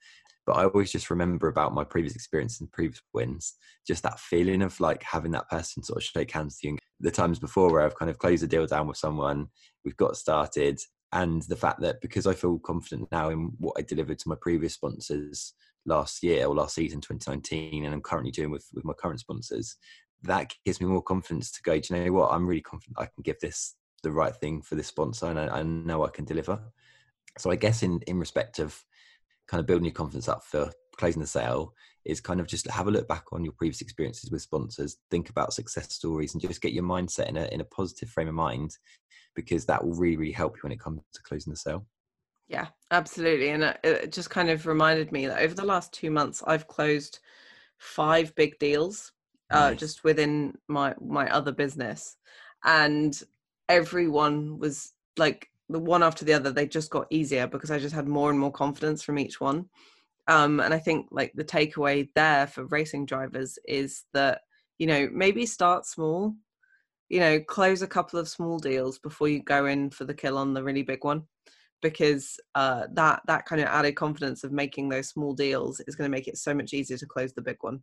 But 0.45 0.57
i 0.57 0.65
always 0.65 0.91
just 0.91 1.09
remember 1.09 1.47
about 1.47 1.73
my 1.73 1.83
previous 1.83 2.15
experience 2.15 2.59
and 2.59 2.71
previous 2.71 3.01
wins 3.13 3.53
just 3.87 4.03
that 4.03 4.19
feeling 4.19 4.61
of 4.61 4.79
like 4.79 5.03
having 5.03 5.31
that 5.31 5.49
person 5.49 5.83
sort 5.83 5.97
of 5.97 6.03
shake 6.03 6.31
hands 6.31 6.59
with 6.63 6.73
you. 6.73 6.77
The 6.99 7.11
times 7.11 7.39
before 7.39 7.71
where 7.71 7.81
i've 7.81 7.97
kind 7.97 8.09
of 8.09 8.17
closed 8.17 8.43
a 8.43 8.47
deal 8.47 8.65
down 8.65 8.87
with 8.87 8.97
someone 8.97 9.47
we've 9.85 9.97
got 9.97 10.17
started 10.17 10.79
and 11.11 11.41
the 11.43 11.55
fact 11.55 11.81
that 11.81 12.01
because 12.01 12.27
I 12.27 12.33
feel 12.33 12.59
confident 12.59 13.11
now 13.11 13.29
in 13.29 13.51
what 13.57 13.75
I 13.77 13.81
delivered 13.81 14.19
to 14.19 14.29
my 14.29 14.35
previous 14.39 14.73
sponsors 14.73 15.53
last 15.85 16.21
year 16.23 16.45
or 16.45 16.55
last 16.55 16.75
season 16.75 17.01
2019 17.01 17.85
and 17.85 17.93
I'm 17.93 18.01
currently 18.01 18.31
doing 18.31 18.51
with 18.51 18.67
with 18.73 18.85
my 18.85 18.93
current 18.93 19.19
sponsors 19.19 19.75
that 20.23 20.53
gives 20.65 20.81
me 20.81 20.87
more 20.87 21.01
confidence 21.01 21.51
to 21.51 21.61
go 21.61 21.79
do 21.79 21.95
you 21.95 22.05
know 22.05 22.11
what? 22.11 22.31
I'm 22.31 22.45
really 22.45 22.61
confident 22.61 22.99
I 22.99 23.05
can 23.05 23.23
give 23.23 23.39
this 23.39 23.75
the 24.03 24.11
right 24.11 24.35
thing 24.35 24.61
for 24.61 24.75
this 24.75 24.87
sponsor 24.87 25.27
and 25.27 25.39
I, 25.39 25.47
I 25.47 25.63
know 25.63 26.05
I 26.05 26.09
can 26.09 26.25
deliver. 26.25 26.59
So 27.37 27.51
I 27.51 27.55
guess 27.55 27.83
in 27.83 28.01
in 28.07 28.19
respect 28.19 28.59
of 28.59 28.83
kind 29.47 29.59
of 29.59 29.65
building 29.65 29.85
your 29.85 29.93
confidence 29.93 30.27
up 30.27 30.43
for 30.43 30.71
closing 30.97 31.21
the 31.21 31.27
sale 31.27 31.73
is 32.05 32.21
kind 32.21 32.39
of 32.39 32.47
just 32.47 32.69
have 32.69 32.87
a 32.87 32.91
look 32.91 33.07
back 33.07 33.25
on 33.31 33.43
your 33.43 33.53
previous 33.53 33.81
experiences 33.81 34.31
with 34.31 34.41
sponsors 34.41 34.97
think 35.11 35.29
about 35.29 35.53
success 35.53 35.93
stories 35.93 36.33
and 36.33 36.41
just 36.41 36.61
get 36.61 36.73
your 36.73 36.83
mindset 36.83 37.27
in 37.27 37.37
a 37.37 37.45
in 37.47 37.61
a 37.61 37.65
positive 37.65 38.09
frame 38.09 38.27
of 38.27 38.33
mind 38.33 38.77
because 39.35 39.65
that 39.65 39.83
will 39.83 39.93
really 39.93 40.17
really 40.17 40.31
help 40.31 40.55
you 40.55 40.61
when 40.63 40.71
it 40.71 40.79
comes 40.79 41.01
to 41.13 41.21
closing 41.23 41.51
the 41.51 41.57
sale 41.57 41.85
yeah 42.47 42.67
absolutely 42.91 43.49
and 43.49 43.63
it 43.83 44.11
just 44.11 44.29
kind 44.29 44.49
of 44.49 44.65
reminded 44.65 45.11
me 45.11 45.27
that 45.27 45.41
over 45.41 45.53
the 45.53 45.65
last 45.65 45.93
two 45.93 46.09
months 46.09 46.43
i've 46.47 46.67
closed 46.67 47.19
five 47.77 48.33
big 48.35 48.57
deals 48.59 49.11
uh, 49.51 49.71
nice. 49.71 49.79
just 49.79 50.03
within 50.03 50.55
my 50.67 50.93
my 51.01 51.27
other 51.29 51.51
business 51.51 52.17
and 52.65 53.23
everyone 53.67 54.59
was 54.59 54.93
like 55.17 55.49
the 55.69 55.79
one 55.79 56.03
after 56.03 56.25
the 56.25 56.33
other 56.33 56.51
they 56.51 56.67
just 56.67 56.89
got 56.89 57.07
easier 57.09 57.47
because 57.47 57.71
i 57.71 57.79
just 57.79 57.95
had 57.95 58.07
more 58.07 58.29
and 58.29 58.39
more 58.39 58.51
confidence 58.51 59.03
from 59.03 59.17
each 59.17 59.39
one 59.39 59.65
um, 60.29 60.59
and 60.61 60.73
i 60.73 60.79
think 60.79 61.07
like 61.11 61.33
the 61.35 61.43
takeaway 61.43 62.07
there 62.15 62.47
for 62.47 62.65
racing 62.65 63.05
drivers 63.05 63.59
is 63.67 64.03
that 64.13 64.41
you 64.77 64.87
know 64.87 65.09
maybe 65.11 65.45
start 65.45 65.85
small 65.85 66.33
you 67.09 67.19
know 67.19 67.39
close 67.41 67.81
a 67.81 67.87
couple 67.87 68.19
of 68.19 68.29
small 68.29 68.57
deals 68.59 68.97
before 68.99 69.27
you 69.27 69.41
go 69.41 69.65
in 69.65 69.89
for 69.89 70.05
the 70.05 70.13
kill 70.13 70.37
on 70.37 70.53
the 70.53 70.63
really 70.63 70.83
big 70.83 71.03
one 71.03 71.23
because 71.81 72.39
uh, 72.55 72.87
that 72.93 73.21
that 73.27 73.45
kind 73.45 73.61
of 73.61 73.67
added 73.67 73.93
confidence 73.93 74.43
of 74.43 74.51
making 74.51 74.89
those 74.89 75.09
small 75.09 75.33
deals 75.33 75.79
is 75.87 75.95
going 75.95 76.09
to 76.09 76.15
make 76.15 76.27
it 76.27 76.37
so 76.37 76.53
much 76.53 76.73
easier 76.73 76.97
to 76.97 77.05
close 77.05 77.33
the 77.33 77.41
big 77.41 77.57
one. 77.61 77.81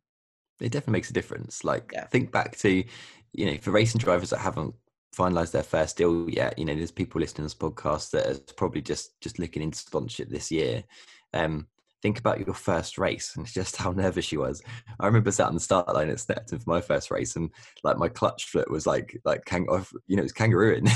It 0.60 0.72
definitely 0.72 0.92
makes 0.92 1.10
a 1.10 1.14
difference. 1.14 1.64
Like 1.64 1.90
yeah. 1.92 2.06
think 2.06 2.32
back 2.32 2.56
to 2.58 2.84
you 3.32 3.46
know 3.46 3.56
for 3.58 3.70
racing 3.70 3.98
drivers 3.98 4.30
that 4.30 4.38
haven't 4.38 4.74
finalized 5.16 5.52
their 5.52 5.62
first 5.62 5.96
deal 5.96 6.28
yet 6.28 6.58
you 6.58 6.64
know 6.66 6.74
there's 6.74 6.90
people 6.90 7.18
listening 7.18 7.36
to 7.36 7.42
this 7.44 7.54
podcast 7.54 8.10
that 8.10 8.26
are 8.26 8.54
probably 8.54 8.82
just 8.82 9.18
just 9.22 9.38
looking 9.38 9.62
into 9.62 9.78
sponsorship 9.78 10.28
this 10.28 10.50
year. 10.50 10.84
Um 11.32 11.66
think 12.02 12.18
about 12.18 12.44
your 12.44 12.54
first 12.54 12.98
race 12.98 13.34
and 13.36 13.46
just 13.46 13.76
how 13.76 13.90
nervous 13.90 14.24
she 14.24 14.36
was. 14.36 14.62
I 15.00 15.06
remember 15.06 15.30
sat 15.30 15.48
on 15.48 15.54
the 15.54 15.60
start 15.60 15.92
line 15.92 16.08
at 16.08 16.18
Snetterton 16.18 16.62
for 16.62 16.70
my 16.70 16.80
first 16.80 17.10
race, 17.10 17.36
and 17.36 17.50
like 17.82 17.98
my 17.98 18.08
clutch 18.08 18.44
foot 18.46 18.70
was 18.70 18.86
like 18.86 19.18
like 19.24 19.44
kang- 19.44 19.66
you 20.06 20.16
know 20.16 20.20
it 20.20 20.24
was 20.24 20.32
kangarooing. 20.32 20.88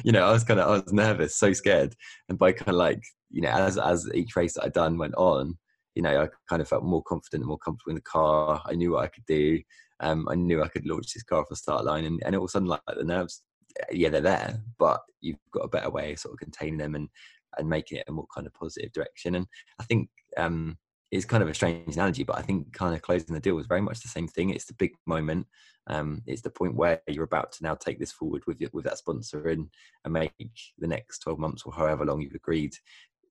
you 0.04 0.12
know, 0.12 0.26
I 0.26 0.32
was 0.32 0.44
kind 0.44 0.60
of 0.60 0.68
I 0.68 0.72
was 0.72 0.92
nervous, 0.92 1.36
so 1.36 1.52
scared, 1.52 1.94
and 2.28 2.38
by 2.38 2.52
kind 2.52 2.70
of 2.70 2.76
like 2.76 3.02
you 3.30 3.42
know 3.42 3.50
as 3.50 3.78
as 3.78 4.08
each 4.14 4.36
race 4.36 4.54
that 4.54 4.64
I'd 4.64 4.72
done 4.72 4.98
went 4.98 5.14
on, 5.16 5.56
you 5.94 6.02
know, 6.02 6.22
I 6.22 6.28
kind 6.48 6.62
of 6.62 6.68
felt 6.68 6.84
more 6.84 7.02
confident 7.02 7.42
and 7.42 7.48
more 7.48 7.58
comfortable 7.58 7.90
in 7.90 7.96
the 7.96 8.02
car. 8.02 8.62
I 8.66 8.74
knew 8.74 8.92
what 8.92 9.04
I 9.04 9.08
could 9.08 9.26
do. 9.26 9.60
Um, 10.00 10.28
I 10.30 10.34
knew 10.34 10.62
I 10.62 10.68
could 10.68 10.86
launch 10.86 11.14
this 11.14 11.22
car 11.22 11.40
off 11.40 11.48
the 11.48 11.56
start 11.56 11.84
line, 11.84 12.04
and, 12.04 12.22
and 12.24 12.36
all 12.36 12.44
of 12.44 12.48
a 12.48 12.52
sudden, 12.52 12.68
like 12.68 12.80
the 12.86 13.04
nerves, 13.04 13.42
yeah, 13.90 14.10
they're 14.10 14.20
there, 14.20 14.60
but 14.78 15.00
you've 15.20 15.38
got 15.52 15.64
a 15.64 15.68
better 15.68 15.90
way 15.90 16.12
of 16.12 16.18
sort 16.18 16.34
of 16.34 16.38
containing 16.38 16.78
them 16.78 16.94
and 16.94 17.08
and 17.58 17.68
making 17.68 17.98
it 17.98 18.04
a 18.08 18.12
more 18.12 18.26
kind 18.34 18.46
of 18.46 18.54
positive 18.54 18.92
direction. 18.92 19.34
And 19.34 19.46
I 19.78 19.84
think 19.84 20.08
um, 20.36 20.76
it's 21.10 21.24
kind 21.24 21.42
of 21.42 21.48
a 21.48 21.54
strange 21.54 21.94
analogy, 21.94 22.24
but 22.24 22.38
I 22.38 22.42
think 22.42 22.72
kind 22.72 22.94
of 22.94 23.02
closing 23.02 23.34
the 23.34 23.40
deal 23.40 23.54
was 23.54 23.66
very 23.66 23.80
much 23.80 24.00
the 24.00 24.08
same 24.08 24.28
thing. 24.28 24.50
It's 24.50 24.66
the 24.66 24.74
big 24.74 24.92
moment. 25.06 25.46
Um, 25.88 26.22
it's 26.26 26.42
the 26.42 26.50
point 26.50 26.74
where 26.74 27.00
you're 27.06 27.24
about 27.24 27.52
to 27.52 27.62
now 27.62 27.74
take 27.74 27.98
this 27.98 28.12
forward 28.12 28.42
with 28.46 28.58
with 28.72 28.84
that 28.84 28.98
sponsor 28.98 29.48
and, 29.48 29.68
and 30.04 30.12
make 30.12 30.32
the 30.78 30.88
next 30.88 31.20
12 31.20 31.38
months 31.38 31.62
or 31.64 31.72
however 31.72 32.04
long 32.04 32.20
you've 32.20 32.34
agreed 32.34 32.74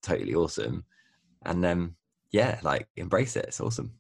totally 0.01 0.35
awesome. 0.35 0.85
And 1.45 1.63
then, 1.63 1.77
um, 1.77 1.95
yeah, 2.31 2.59
like 2.63 2.87
embrace 2.95 3.35
it. 3.35 3.45
It's 3.45 3.61
awesome. 3.61 3.91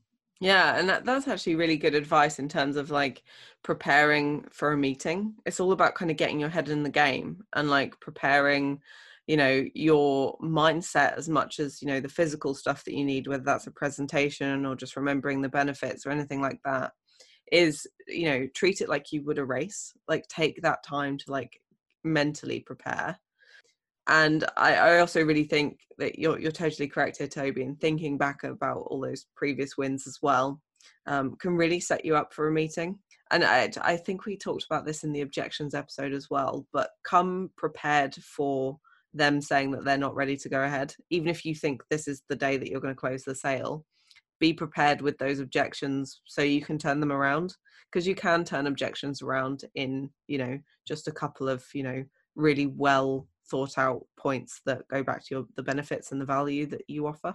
Yeah, 0.41 0.77
and 0.77 0.89
that, 0.89 1.05
that's 1.05 1.27
actually 1.27 1.55
really 1.55 1.77
good 1.77 1.95
advice 1.95 2.39
in 2.39 2.49
terms 2.49 2.75
of 2.75 2.91
like 2.91 3.23
preparing 3.63 4.45
for 4.51 4.73
a 4.73 4.77
meeting. 4.77 5.35
It's 5.45 5.59
all 5.59 5.71
about 5.71 5.95
kind 5.95 6.11
of 6.11 6.17
getting 6.17 6.39
your 6.39 6.49
head 6.49 6.69
in 6.69 6.83
the 6.83 6.89
game 6.89 7.43
and 7.53 7.69
like 7.69 7.99
preparing 7.99 8.81
you 9.27 9.37
know 9.37 9.63
your 9.73 10.37
mindset 10.39 11.17
as 11.17 11.27
much 11.27 11.59
as 11.59 11.81
you 11.81 11.87
know 11.87 11.99
the 11.99 12.09
physical 12.09 12.53
stuff 12.53 12.83
that 12.83 12.93
you 12.93 13.03
need 13.03 13.27
whether 13.27 13.43
that's 13.43 13.67
a 13.67 13.71
presentation 13.71 14.65
or 14.65 14.75
just 14.75 14.95
remembering 14.95 15.41
the 15.41 15.49
benefits 15.49 16.05
or 16.05 16.11
anything 16.11 16.41
like 16.41 16.59
that 16.63 16.91
is 17.51 17.87
you 18.07 18.25
know 18.25 18.47
treat 18.55 18.81
it 18.81 18.89
like 18.89 19.11
you 19.11 19.23
would 19.23 19.37
a 19.37 19.45
race 19.45 19.93
like 20.07 20.27
take 20.27 20.61
that 20.61 20.83
time 20.83 21.17
to 21.17 21.31
like 21.31 21.59
mentally 22.05 22.61
prepare. 22.61 23.17
And 24.07 24.45
I, 24.55 24.75
I 24.75 24.99
also 24.99 25.23
really 25.23 25.45
think 25.45 25.79
that 25.97 26.19
you're 26.19 26.39
you're 26.39 26.51
totally 26.51 26.87
correct 26.87 27.17
here 27.17 27.27
toby 27.27 27.63
and 27.63 27.79
thinking 27.81 28.17
back 28.17 28.43
about 28.43 28.85
all 28.87 29.01
those 29.01 29.25
previous 29.35 29.77
wins 29.77 30.05
as 30.07 30.19
well 30.21 30.61
um, 31.07 31.35
can 31.37 31.55
really 31.55 31.79
set 31.79 32.05
you 32.05 32.15
up 32.15 32.31
for 32.31 32.47
a 32.47 32.51
meeting. 32.51 32.99
And 33.31 33.43
I, 33.43 33.71
I 33.81 33.97
think 33.97 34.25
we 34.25 34.37
talked 34.37 34.65
about 34.69 34.85
this 34.85 35.03
in 35.03 35.11
the 35.11 35.21
objections 35.21 35.73
episode 35.73 36.13
as 36.13 36.29
well 36.29 36.67
but 36.71 36.91
come 37.03 37.49
prepared 37.57 38.13
for 38.15 38.77
them 39.15 39.41
saying 39.41 39.71
that 39.71 39.83
they're 39.85 39.97
not 39.97 40.15
ready 40.15 40.35
to 40.35 40.49
go 40.49 40.63
ahead 40.63 40.93
even 41.09 41.27
if 41.27 41.45
you 41.45 41.55
think 41.55 41.81
this 41.89 42.07
is 42.07 42.21
the 42.29 42.35
day 42.35 42.57
that 42.57 42.69
you're 42.69 42.81
going 42.81 42.93
to 42.93 42.99
close 42.99 43.23
the 43.23 43.35
sale 43.35 43.85
be 44.39 44.53
prepared 44.53 45.01
with 45.01 45.17
those 45.17 45.39
objections 45.39 46.21
so 46.25 46.41
you 46.41 46.61
can 46.61 46.77
turn 46.77 46.99
them 46.99 47.11
around 47.11 47.55
because 47.91 48.07
you 48.07 48.15
can 48.15 48.43
turn 48.43 48.67
objections 48.67 49.21
around 49.21 49.63
in 49.75 50.09
you 50.27 50.37
know 50.37 50.59
just 50.87 51.07
a 51.07 51.11
couple 51.11 51.47
of 51.47 51.63
you 51.73 51.83
know 51.83 52.03
really 52.35 52.67
well 52.67 53.27
thought 53.49 53.77
out 53.77 54.05
points 54.17 54.61
that 54.65 54.87
go 54.89 55.03
back 55.03 55.23
to 55.23 55.35
your 55.35 55.45
the 55.55 55.63
benefits 55.63 56.11
and 56.11 56.19
the 56.19 56.25
value 56.25 56.65
that 56.65 56.81
you 56.87 57.07
offer. 57.07 57.33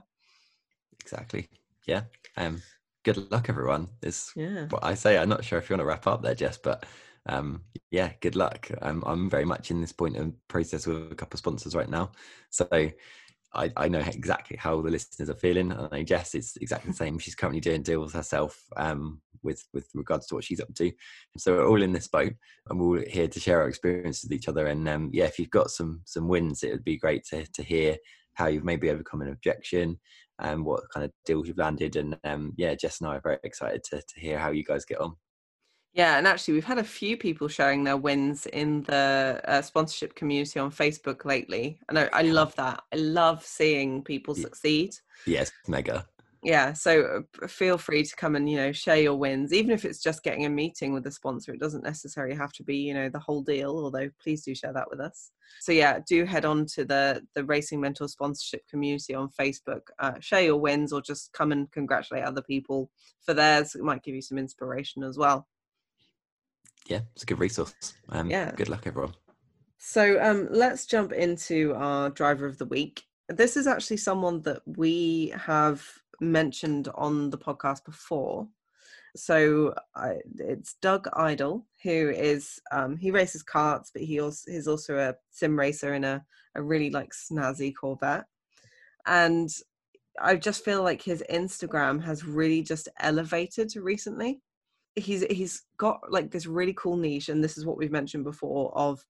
Exactly. 1.01 1.49
Yeah 1.87 2.03
um 2.37 2.63
good 3.05 3.31
luck 3.31 3.49
everyone 3.49 3.89
is 4.03 4.31
yeah. 4.37 4.67
what 4.69 4.85
i 4.85 4.93
say. 4.93 5.17
I'm 5.17 5.31
not 5.31 5.43
sure 5.43 5.59
if 5.59 5.71
you 5.71 5.75
want 5.75 5.81
to 5.81 5.87
wrap 5.87 6.07
up 6.07 6.23
there 6.23 6.35
jess 6.35 6.59
but 6.59 6.85
um 7.29 7.63
yeah 7.91 8.13
good 8.21 8.37
luck 8.37 8.71
um, 8.83 9.03
i'm 9.07 9.29
very 9.29 9.45
much 9.45 9.71
in 9.71 9.81
this 9.81 9.93
point 9.93 10.17
of 10.17 10.33
process 10.49 10.87
with 10.87 11.13
a 11.13 11.15
couple 11.15 11.37
of 11.37 11.39
sponsors 11.39 11.75
right 11.75 11.91
now 11.91 12.11
so 12.51 12.67
I, 13.53 13.71
I 13.77 13.89
know 13.89 13.99
exactly 13.99 14.57
how 14.57 14.81
the 14.81 14.91
listeners 14.91 15.29
are 15.29 15.35
feeling. 15.35 15.73
I 15.73 15.89
know 15.91 16.03
Jess 16.03 16.35
is 16.35 16.57
exactly 16.61 16.93
the 16.93 16.97
same. 16.97 17.19
She's 17.19 17.35
currently 17.35 17.61
doing 17.61 17.83
deals 17.83 18.13
herself 18.13 18.63
um, 18.77 19.21
with 19.43 19.65
with 19.73 19.89
regards 19.95 20.27
to 20.29 20.35
what 20.35 20.45
she's 20.45 20.61
up 20.61 20.73
to. 20.75 20.93
So 21.37 21.55
we're 21.55 21.69
all 21.69 21.83
in 21.83 21.93
this 21.93 22.09
boat, 22.09 22.33
and 22.69 22.81
we're 22.81 22.99
all 22.99 23.05
here 23.09 23.29
to 23.29 23.41
share 23.41 23.61
our 23.61 23.69
experiences 23.69 24.25
with 24.25 24.33
each 24.33 24.49
other. 24.49 24.67
And 24.67 24.89
um, 24.89 25.11
yeah, 25.13 25.25
if 25.25 25.39
you've 25.39 25.51
got 25.51 25.71
some 25.71 26.03
some 26.05 26.29
wins, 26.29 26.63
it 26.63 26.71
would 26.71 26.85
be 26.85 26.99
great 26.99 27.25
to 27.31 27.45
to 27.45 27.63
hear 27.63 27.97
how 28.35 28.47
you've 28.47 28.65
maybe 28.65 28.91
overcome 28.91 29.23
an 29.23 29.29
objection 29.29 29.99
and 30.39 30.65
what 30.65 30.85
kind 30.95 31.05
of 31.05 31.11
deals 31.27 31.49
you've 31.49 31.59
landed. 31.59 31.97
And 31.97 32.17
um, 32.25 32.53
yeah, 32.57 32.75
Jess 32.75 33.01
and 33.01 33.11
I 33.11 33.17
are 33.17 33.21
very 33.21 33.39
excited 33.43 33.83
to 33.85 33.97
to 34.01 34.21
hear 34.21 34.39
how 34.39 34.51
you 34.51 34.65
guys 34.65 34.85
get 34.85 35.01
on. 35.01 35.17
Yeah, 35.93 36.19
and 36.19 36.27
actually, 36.27 36.55
we've 36.55 36.65
had 36.65 36.79
a 36.79 36.85
few 36.85 37.17
people 37.17 37.49
sharing 37.49 37.83
their 37.83 37.97
wins 37.97 38.47
in 38.47 38.85
the 38.85 39.41
uh, 39.45 39.61
sponsorship 39.61 40.15
community 40.15 40.61
on 40.61 40.71
Facebook 40.71 41.25
lately, 41.25 41.81
and 41.89 41.99
I, 41.99 42.09
I, 42.13 42.23
love 42.23 42.55
that. 42.57 42.83
I 42.93 42.97
love 42.97 43.45
seeing 43.45 44.03
people 44.03 44.37
succeed. 44.37 44.95
Yes, 45.27 45.51
mega. 45.67 46.07
Yeah, 46.45 46.73
so 46.73 47.25
uh, 47.43 47.47
feel 47.49 47.77
free 47.77 48.05
to 48.05 48.17
come 48.17 48.37
and 48.37 48.49
you 48.49 48.57
know 48.57 48.71
share 48.71 48.97
your 48.97 49.17
wins, 49.17 49.53
even 49.53 49.73
if 49.73 49.85
it's 49.85 50.01
just 50.01 50.23
getting 50.23 50.47
a 50.47 50.49
meeting 50.49 50.93
with 50.93 51.07
a 51.09 51.11
sponsor. 51.11 51.53
It 51.53 51.61
doesn't 51.61 51.83
necessarily 51.83 52.37
have 52.37 52.53
to 52.53 52.63
be 52.63 52.77
you 52.77 52.95
know 52.95 53.09
the 53.09 53.19
whole 53.19 53.43
deal, 53.43 53.71
although 53.71 54.09
please 54.23 54.45
do 54.45 54.55
share 54.55 54.73
that 54.73 54.89
with 54.89 55.01
us. 55.01 55.33
So 55.59 55.73
yeah, 55.73 55.99
do 56.09 56.25
head 56.25 56.45
on 56.45 56.67
to 56.75 56.85
the 56.85 57.21
the 57.35 57.45
Racing 57.45 57.81
Mentor 57.81 58.07
sponsorship 58.07 58.63
community 58.69 59.13
on 59.13 59.29
Facebook. 59.39 59.83
Uh, 59.99 60.13
share 60.21 60.43
your 60.43 60.57
wins, 60.57 60.93
or 60.93 61.03
just 61.03 61.33
come 61.33 61.51
and 61.51 61.71
congratulate 61.73 62.25
other 62.25 62.43
people 62.43 62.91
for 63.27 63.35
theirs. 63.35 63.75
It 63.75 63.83
might 63.83 64.05
give 64.05 64.15
you 64.15 64.23
some 64.23 64.39
inspiration 64.39 65.03
as 65.03 65.19
well 65.19 65.49
yeah, 66.91 67.01
it's 67.15 67.23
a 67.23 67.27
good 67.27 67.39
resource. 67.39 67.95
Um, 68.09 68.29
yeah. 68.29 68.51
Good 68.57 68.69
luck, 68.69 68.87
everyone. 68.87 69.15
So 69.79 70.21
um, 70.21 70.49
let's 70.51 70.87
jump 70.87 71.13
into 71.13 71.73
our 71.75 72.11
driver 72.11 72.47
of 72.47 72.59
the 72.59 72.67
week. 72.67 73.05
This 73.29 73.57
is 73.57 73.69
actually 73.69 73.99
someone 73.99 74.43
that 74.43 74.61
we 74.67 75.33
have 75.37 75.87
mentioned 76.21 76.89
on 76.97 77.31
the 77.31 77.39
podcast 77.39 77.85
before. 77.85 78.49
So 79.17 79.75
I, 79.95 80.17
it's 80.39 80.75
Doug 80.83 81.09
Idle, 81.15 81.65
who 81.85 82.11
is 82.11 82.61
um, 82.73 82.97
he 82.97 83.13
races 83.13 83.45
karts, 83.45 83.91
but 83.93 84.03
he 84.03 84.21
also 84.21 84.51
he's 84.51 84.69
also 84.69 84.99
a 84.99 85.15
sim 85.31 85.59
racer 85.59 85.95
in 85.95 86.05
a, 86.05 86.25
a 86.57 86.63
really 86.63 86.91
like 86.91 87.13
snazzy 87.13 87.73
Corvette. 87.75 88.25
And 89.07 89.49
I 90.21 90.37
just 90.37 90.65
feel 90.65 90.83
like 90.83 91.03
his 91.03 91.23
Instagram 91.31 92.03
has 92.03 92.25
really 92.25 92.63
just 92.63 92.89
elevated 93.01 93.75
recently 93.77 94.43
he's 95.01 95.25
he's 95.31 95.63
got 95.79 96.01
like 96.11 96.31
this 96.31 96.47
really 96.47 96.75
cool 96.75 96.97
niche 96.97 97.29
and 97.29 97.43
this 97.43 97.57
is 97.57 97.67
what 97.67 97.77
we've 97.77 97.91
mentioned 97.91 98.25
before 98.25 98.77
of 98.77 99.05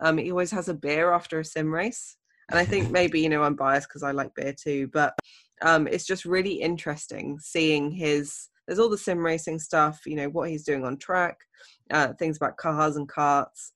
um 0.00 0.18
he 0.18 0.30
always 0.30 0.50
has 0.50 0.68
a 0.68 0.74
beer 0.74 1.12
after 1.12 1.40
a 1.40 1.44
sim 1.44 1.72
race 1.72 2.16
and 2.50 2.58
i 2.58 2.64
think 2.64 2.90
maybe 2.98 3.20
you 3.20 3.28
know 3.28 3.42
i'm 3.42 3.54
biased 3.54 3.88
because 3.88 4.02
i 4.02 4.10
like 4.10 4.34
beer 4.34 4.54
too 4.54 4.88
but 4.92 5.14
um 5.62 5.86
it's 5.86 6.06
just 6.06 6.24
really 6.24 6.54
interesting 6.54 7.38
seeing 7.38 7.90
his 7.90 8.48
there's 8.66 8.78
all 8.78 8.88
the 8.88 8.98
sim 8.98 9.18
racing 9.18 9.58
stuff 9.58 10.00
you 10.06 10.16
know 10.16 10.28
what 10.28 10.48
he's 10.48 10.64
doing 10.64 10.84
on 10.84 10.96
track 10.98 11.36
uh 11.90 12.12
things 12.14 12.36
about 12.36 12.56
cars 12.56 12.96
and 12.96 13.08
karts 13.08 13.70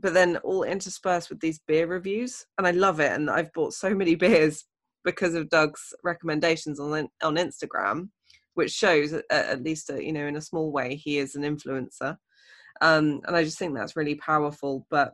but 0.00 0.14
then 0.14 0.36
all 0.38 0.62
interspersed 0.62 1.28
with 1.28 1.40
these 1.40 1.60
beer 1.66 1.86
reviews 1.86 2.46
and 2.56 2.66
i 2.66 2.70
love 2.70 3.00
it 3.00 3.12
and 3.12 3.28
i've 3.28 3.52
bought 3.52 3.72
so 3.72 3.94
many 3.94 4.14
beers 4.24 4.64
because 5.04 5.34
of 5.34 5.48
doug's 5.48 5.92
recommendations 6.04 6.78
on 6.80 7.08
on 7.22 7.36
instagram 7.36 8.08
which 8.58 8.72
shows 8.72 9.14
at 9.30 9.62
least 9.62 9.88
you 10.00 10.12
know 10.12 10.26
in 10.26 10.34
a 10.34 10.40
small 10.40 10.72
way 10.72 10.96
he 10.96 11.18
is 11.18 11.36
an 11.36 11.42
influencer. 11.42 12.16
Um, 12.80 13.20
and 13.24 13.36
i 13.36 13.44
just 13.44 13.56
think 13.56 13.72
that's 13.72 13.94
really 13.94 14.16
powerful. 14.16 14.84
But 14.90 15.12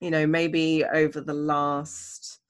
you 0.00 0.10
know 0.10 0.26
maybe 0.26 0.82
over 0.82 1.20
the 1.20 1.34
last 1.34 2.40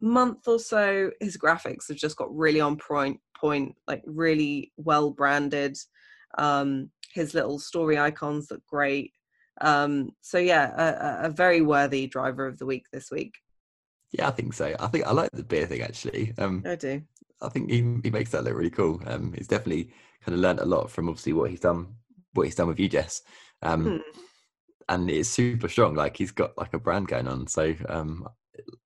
month 0.00 0.48
or 0.48 0.58
so 0.58 1.12
his 1.20 1.36
graphics 1.36 1.86
have 1.86 1.96
just 1.96 2.16
got 2.16 2.36
really 2.36 2.60
on 2.60 2.76
point 2.76 3.20
point 3.40 3.76
like 3.86 4.02
really 4.04 4.72
well 4.76 5.10
branded. 5.10 5.78
Um 6.38 6.90
his 7.14 7.32
little 7.32 7.60
story 7.60 7.96
icons 7.96 8.50
look 8.50 8.66
great. 8.66 9.12
Um 9.60 10.10
so 10.22 10.38
yeah 10.38 10.66
a, 10.76 11.28
a 11.28 11.30
very 11.30 11.60
worthy 11.60 12.08
driver 12.08 12.48
of 12.48 12.58
the 12.58 12.66
week 12.66 12.86
this 12.92 13.12
week. 13.12 13.34
Yeah 14.10 14.26
i 14.26 14.32
think 14.32 14.54
so. 14.54 14.74
I 14.80 14.88
think 14.88 15.06
i 15.06 15.12
like 15.12 15.30
the 15.30 15.44
beer 15.44 15.66
thing 15.66 15.82
actually. 15.82 16.34
Um 16.36 16.64
i 16.66 16.74
do 16.74 17.00
I 17.40 17.48
think 17.48 17.70
he 17.70 17.98
he 18.02 18.10
makes 18.10 18.30
that 18.30 18.44
look 18.44 18.54
really 18.54 18.70
cool. 18.70 19.00
Um, 19.06 19.32
he's 19.32 19.48
definitely 19.48 19.90
kind 20.24 20.34
of 20.34 20.40
learned 20.40 20.60
a 20.60 20.64
lot 20.64 20.90
from 20.90 21.08
obviously 21.08 21.32
what 21.32 21.50
he's 21.50 21.60
done, 21.60 21.94
what 22.34 22.44
he's 22.44 22.54
done 22.54 22.68
with 22.68 22.80
you, 22.80 22.88
Jess. 22.88 23.22
Um, 23.62 23.84
hmm. 23.84 24.20
and 24.88 25.10
it's 25.10 25.28
super 25.28 25.68
strong. 25.68 25.94
Like 25.94 26.16
he's 26.16 26.32
got 26.32 26.56
like 26.58 26.74
a 26.74 26.78
brand 26.78 27.08
going 27.08 27.28
on. 27.28 27.46
So 27.46 27.74
um, 27.88 28.26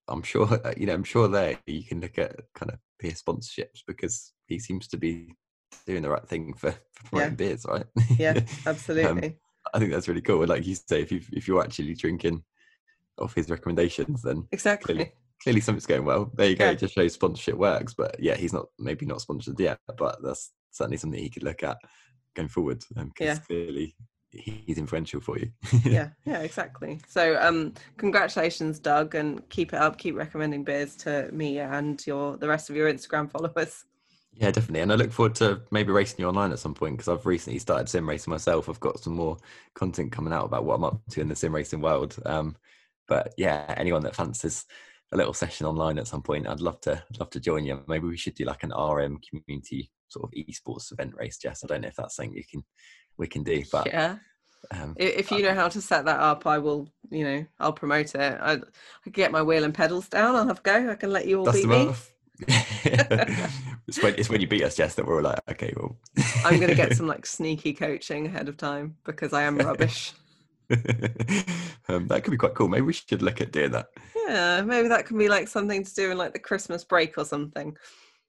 I'm 0.08 0.22
sure 0.22 0.48
you 0.76 0.86
know. 0.86 0.94
I'm 0.94 1.04
sure 1.04 1.28
there 1.28 1.58
you 1.66 1.84
can 1.84 2.00
look 2.00 2.18
at 2.18 2.36
kind 2.54 2.72
of 2.72 2.78
beer 2.98 3.12
sponsorships 3.12 3.82
because 3.86 4.32
he 4.46 4.58
seems 4.58 4.86
to 4.88 4.96
be 4.96 5.34
doing 5.86 6.02
the 6.02 6.10
right 6.10 6.26
thing 6.28 6.54
for, 6.54 6.72
for 6.92 7.02
promoting 7.04 7.30
yeah. 7.30 7.36
beers, 7.36 7.66
right? 7.66 7.86
Yeah, 8.18 8.30
um, 8.36 8.44
absolutely. 8.66 9.28
um, 9.28 9.34
I 9.74 9.78
think 9.78 9.92
that's 9.92 10.08
really 10.08 10.20
cool. 10.20 10.46
Like 10.46 10.66
you 10.66 10.74
say, 10.74 11.00
if 11.00 11.10
you 11.10 11.20
if 11.32 11.48
you're 11.48 11.62
actually 11.62 11.94
drinking 11.94 12.42
off 13.18 13.34
his 13.34 13.48
recommendations, 13.48 14.22
then 14.22 14.46
exactly 14.52 15.12
clearly, 15.42 15.60
something's 15.60 15.86
going 15.86 16.04
well. 16.04 16.30
There 16.34 16.48
you 16.48 16.56
go. 16.56 16.66
Yeah. 16.66 16.70
It 16.72 16.78
just 16.78 16.94
shows 16.94 17.14
sponsorship 17.14 17.56
works. 17.56 17.94
But 17.94 18.16
yeah, 18.18 18.36
he's 18.36 18.52
not 18.52 18.66
maybe 18.78 19.06
not 19.06 19.20
sponsored 19.20 19.58
yet, 19.58 19.78
but 19.96 20.22
that's 20.22 20.52
certainly 20.70 20.96
something 20.96 21.20
he 21.20 21.30
could 21.30 21.42
look 21.42 21.62
at 21.62 21.78
going 22.34 22.48
forward. 22.48 22.84
Because 22.88 23.00
um, 23.02 23.12
yeah. 23.18 23.36
clearly 23.36 23.96
he's 24.30 24.78
influential 24.78 25.20
for 25.20 25.38
you. 25.38 25.50
yeah, 25.84 26.10
yeah, 26.24 26.40
exactly. 26.40 27.00
So 27.08 27.38
um 27.40 27.74
congratulations, 27.96 28.78
Doug, 28.78 29.14
and 29.14 29.46
keep 29.50 29.72
it 29.72 29.80
up. 29.80 29.98
Keep 29.98 30.16
recommending 30.16 30.64
beers 30.64 30.96
to 30.96 31.30
me 31.32 31.58
and 31.58 32.04
your 32.06 32.36
the 32.36 32.48
rest 32.48 32.70
of 32.70 32.76
your 32.76 32.92
Instagram 32.92 33.30
followers. 33.30 33.84
Yeah, 34.34 34.50
definitely. 34.50 34.80
And 34.80 34.92
I 34.92 34.94
look 34.94 35.12
forward 35.12 35.34
to 35.36 35.60
maybe 35.70 35.92
racing 35.92 36.20
you 36.20 36.26
online 36.26 36.52
at 36.52 36.58
some 36.58 36.72
point 36.72 36.96
because 36.96 37.08
I've 37.08 37.26
recently 37.26 37.58
started 37.58 37.88
sim 37.88 38.08
racing 38.08 38.30
myself. 38.30 38.68
I've 38.68 38.80
got 38.80 38.98
some 38.98 39.14
more 39.14 39.36
content 39.74 40.10
coming 40.10 40.32
out 40.32 40.46
about 40.46 40.64
what 40.64 40.76
I'm 40.76 40.84
up 40.84 41.02
to 41.10 41.20
in 41.20 41.28
the 41.28 41.36
sim 41.36 41.54
racing 41.54 41.82
world. 41.82 42.16
Um, 42.24 42.56
but 43.08 43.34
yeah, 43.36 43.74
anyone 43.76 44.02
that 44.04 44.16
fancies 44.16 44.64
a 45.12 45.16
little 45.16 45.34
session 45.34 45.66
online 45.66 45.98
at 45.98 46.06
some 46.06 46.22
point. 46.22 46.48
I'd 46.48 46.60
love 46.60 46.80
to 46.82 46.92
I'd 46.92 47.20
love 47.20 47.30
to 47.30 47.40
join 47.40 47.64
you. 47.64 47.82
Maybe 47.86 48.06
we 48.06 48.16
should 48.16 48.34
do 48.34 48.44
like 48.44 48.62
an 48.62 48.70
RM 48.70 49.20
community 49.28 49.90
sort 50.08 50.24
of 50.24 50.32
esports 50.32 50.92
event 50.92 51.14
race, 51.16 51.38
Jess. 51.38 51.62
I 51.62 51.66
don't 51.66 51.82
know 51.82 51.88
if 51.88 51.96
that's 51.96 52.16
something 52.16 52.34
you 52.34 52.44
can 52.50 52.64
we 53.18 53.26
can 53.26 53.42
do, 53.42 53.62
but 53.70 53.86
yeah. 53.86 54.16
Um, 54.70 54.94
if 54.96 55.32
you 55.32 55.42
know 55.42 55.54
how 55.54 55.68
to 55.68 55.80
set 55.80 56.04
that 56.04 56.20
up, 56.20 56.46
I 56.46 56.58
will. 56.58 56.88
You 57.10 57.24
know, 57.24 57.46
I'll 57.58 57.72
promote 57.72 58.14
it. 58.14 58.38
I, 58.40 58.52
I 59.06 59.10
get 59.10 59.32
my 59.32 59.42
wheel 59.42 59.64
and 59.64 59.74
pedals 59.74 60.08
down. 60.08 60.36
I'll 60.36 60.46
have 60.46 60.60
a 60.60 60.62
go. 60.62 60.90
I 60.90 60.94
can 60.94 61.10
let 61.10 61.26
you 61.26 61.40
all 61.40 61.52
beat 61.52 61.66
me. 61.66 61.92
it's, 62.48 64.02
when, 64.02 64.14
it's 64.16 64.28
when 64.28 64.40
you 64.40 64.46
beat 64.46 64.62
us, 64.62 64.76
Jess, 64.76 64.94
that 64.94 65.06
we're 65.06 65.16
all 65.16 65.22
like, 65.22 65.40
okay, 65.50 65.72
well. 65.76 65.96
I'm 66.44 66.56
going 66.56 66.68
to 66.68 66.74
get 66.74 66.96
some 66.96 67.06
like 67.08 67.26
sneaky 67.26 67.72
coaching 67.72 68.26
ahead 68.26 68.48
of 68.48 68.56
time 68.56 68.96
because 69.04 69.32
I 69.32 69.42
am 69.42 69.58
rubbish. 69.58 70.12
um, 71.88 72.06
that 72.08 72.22
could 72.22 72.30
be 72.30 72.36
quite 72.36 72.54
cool. 72.54 72.68
Maybe 72.68 72.82
we 72.82 72.92
should 72.92 73.22
look 73.22 73.40
at 73.40 73.52
doing 73.52 73.72
that. 73.72 73.88
Yeah, 74.32 74.62
maybe 74.62 74.88
that 74.88 75.04
can 75.04 75.18
be 75.18 75.28
like 75.28 75.46
something 75.46 75.84
to 75.84 75.94
do 75.94 76.10
in 76.10 76.16
like 76.16 76.32
the 76.32 76.38
Christmas 76.38 76.84
break 76.84 77.18
or 77.18 77.24
something. 77.26 77.76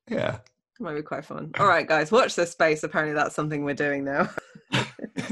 Yeah. 0.09 0.39
It 0.79 0.83
might 0.83 0.95
be 0.95 1.01
quite 1.01 1.23
fun. 1.23 1.51
All 1.57 1.67
right, 1.67 1.87
guys, 1.87 2.11
watch 2.11 2.35
this 2.35 2.51
space. 2.51 2.83
Apparently, 2.83 3.15
that's 3.15 3.35
something 3.35 3.63
we're 3.63 3.73
doing 3.73 4.03
now. 4.03 4.29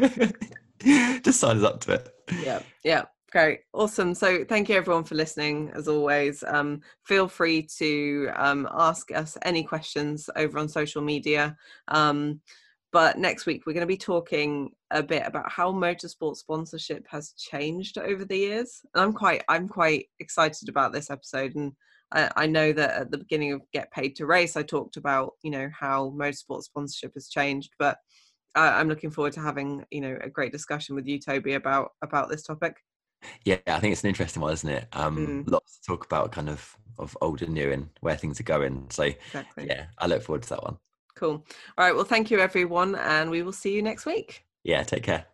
Just 1.24 1.42
sign 1.42 1.58
us 1.58 1.64
up 1.64 1.82
to 1.82 1.94
it. 1.96 2.14
Yeah, 2.42 2.62
yeah. 2.86 3.04
Great, 3.34 3.62
awesome. 3.74 4.14
So, 4.14 4.46
thank 4.46 4.70
you 4.70 4.76
everyone 4.78 5.04
for 5.04 5.16
listening. 5.16 5.72
As 5.74 5.90
always, 5.90 6.42
um, 6.48 6.82
feel 7.04 7.28
free 7.28 7.64
to 7.80 8.30
um, 8.36 8.68
ask 8.72 9.12
us 9.12 9.38
any 9.42 9.64
questions 9.64 10.30
over 10.38 10.58
on 10.58 10.70
social 10.70 11.02
media. 11.02 11.58
Um, 11.90 12.40
but 12.92 13.18
next 13.18 13.46
week 13.46 13.66
we're 13.66 13.74
going 13.74 13.82
to 13.82 13.88
be 13.88 13.98
talking 13.98 14.72
a 14.92 15.02
bit 15.02 15.24
about 15.26 15.50
how 15.52 15.72
motorsport 15.72 16.36
sponsorship 16.36 17.06
has 17.10 17.32
changed 17.34 17.98
over 17.98 18.26
the 18.26 18.38
years. 18.38 18.82
And 18.94 19.04
i'm 19.04 19.14
quite 19.14 19.44
i'm 19.50 19.68
quite 19.68 20.08
excited 20.20 20.70
about 20.70 20.94
this 20.94 21.10
episode 21.10 21.56
and 21.56 21.74
I, 22.14 22.30
I 22.36 22.48
know 22.48 22.74
that 22.74 22.92
at 22.92 23.12
the 23.12 23.18
beginning 23.18 23.54
of 23.54 23.62
get 23.74 23.92
paid 23.92 24.16
to 24.18 24.26
race 24.26 24.58
i 24.58 24.64
talked 24.64 24.98
about 24.98 25.34
you 25.44 25.52
know 25.52 25.70
how 25.78 26.14
motorsport 26.16 26.64
sponsorship 26.64 27.14
has 27.16 27.30
changed 27.30 27.72
but 27.80 27.98
i'm 28.56 28.90
looking 28.90 29.12
forward 29.12 29.34
to 29.34 29.40
having 29.40 29.86
you 29.92 30.02
know 30.02 30.18
a 30.22 30.30
great 30.30 30.52
discussion 30.52 30.96
with 30.96 31.08
you 31.08 31.20
toby 31.20 31.54
about 31.54 31.92
about 32.02 32.30
this 32.30 32.44
topic. 32.44 32.76
Yeah 33.46 33.58
i 33.68 33.80
think 33.80 33.94
it's 33.94 34.04
an 34.04 34.10
interesting 34.10 34.42
one 34.42 34.52
isn't 34.54 34.70
it? 34.70 34.88
Um 34.94 35.44
mm. 35.46 35.52
lots 35.52 35.80
to 35.80 35.88
talk 35.88 36.06
about 36.06 36.32
kind 36.32 36.50
of 36.50 36.76
of 37.00 37.18
old 37.22 37.42
and 37.42 37.54
new 37.54 37.72
and 37.72 37.88
where 38.02 38.18
things 38.18 38.40
are 38.40 38.44
going. 38.44 38.88
So 38.90 39.04
exactly. 39.04 39.68
yeah 39.68 39.86
i 39.98 40.08
look 40.08 40.22
forward 40.24 40.44
to 40.44 40.50
that 40.50 40.64
one 40.64 40.78
Cool. 41.22 41.46
All 41.78 41.86
right. 41.86 41.94
Well, 41.94 42.04
thank 42.04 42.32
you, 42.32 42.40
everyone. 42.40 42.96
And 42.96 43.30
we 43.30 43.44
will 43.44 43.52
see 43.54 43.76
you 43.76 43.84
next 43.84 44.08
week. 44.08 44.44
Yeah. 44.64 44.82
Take 44.82 45.04
care. 45.04 45.28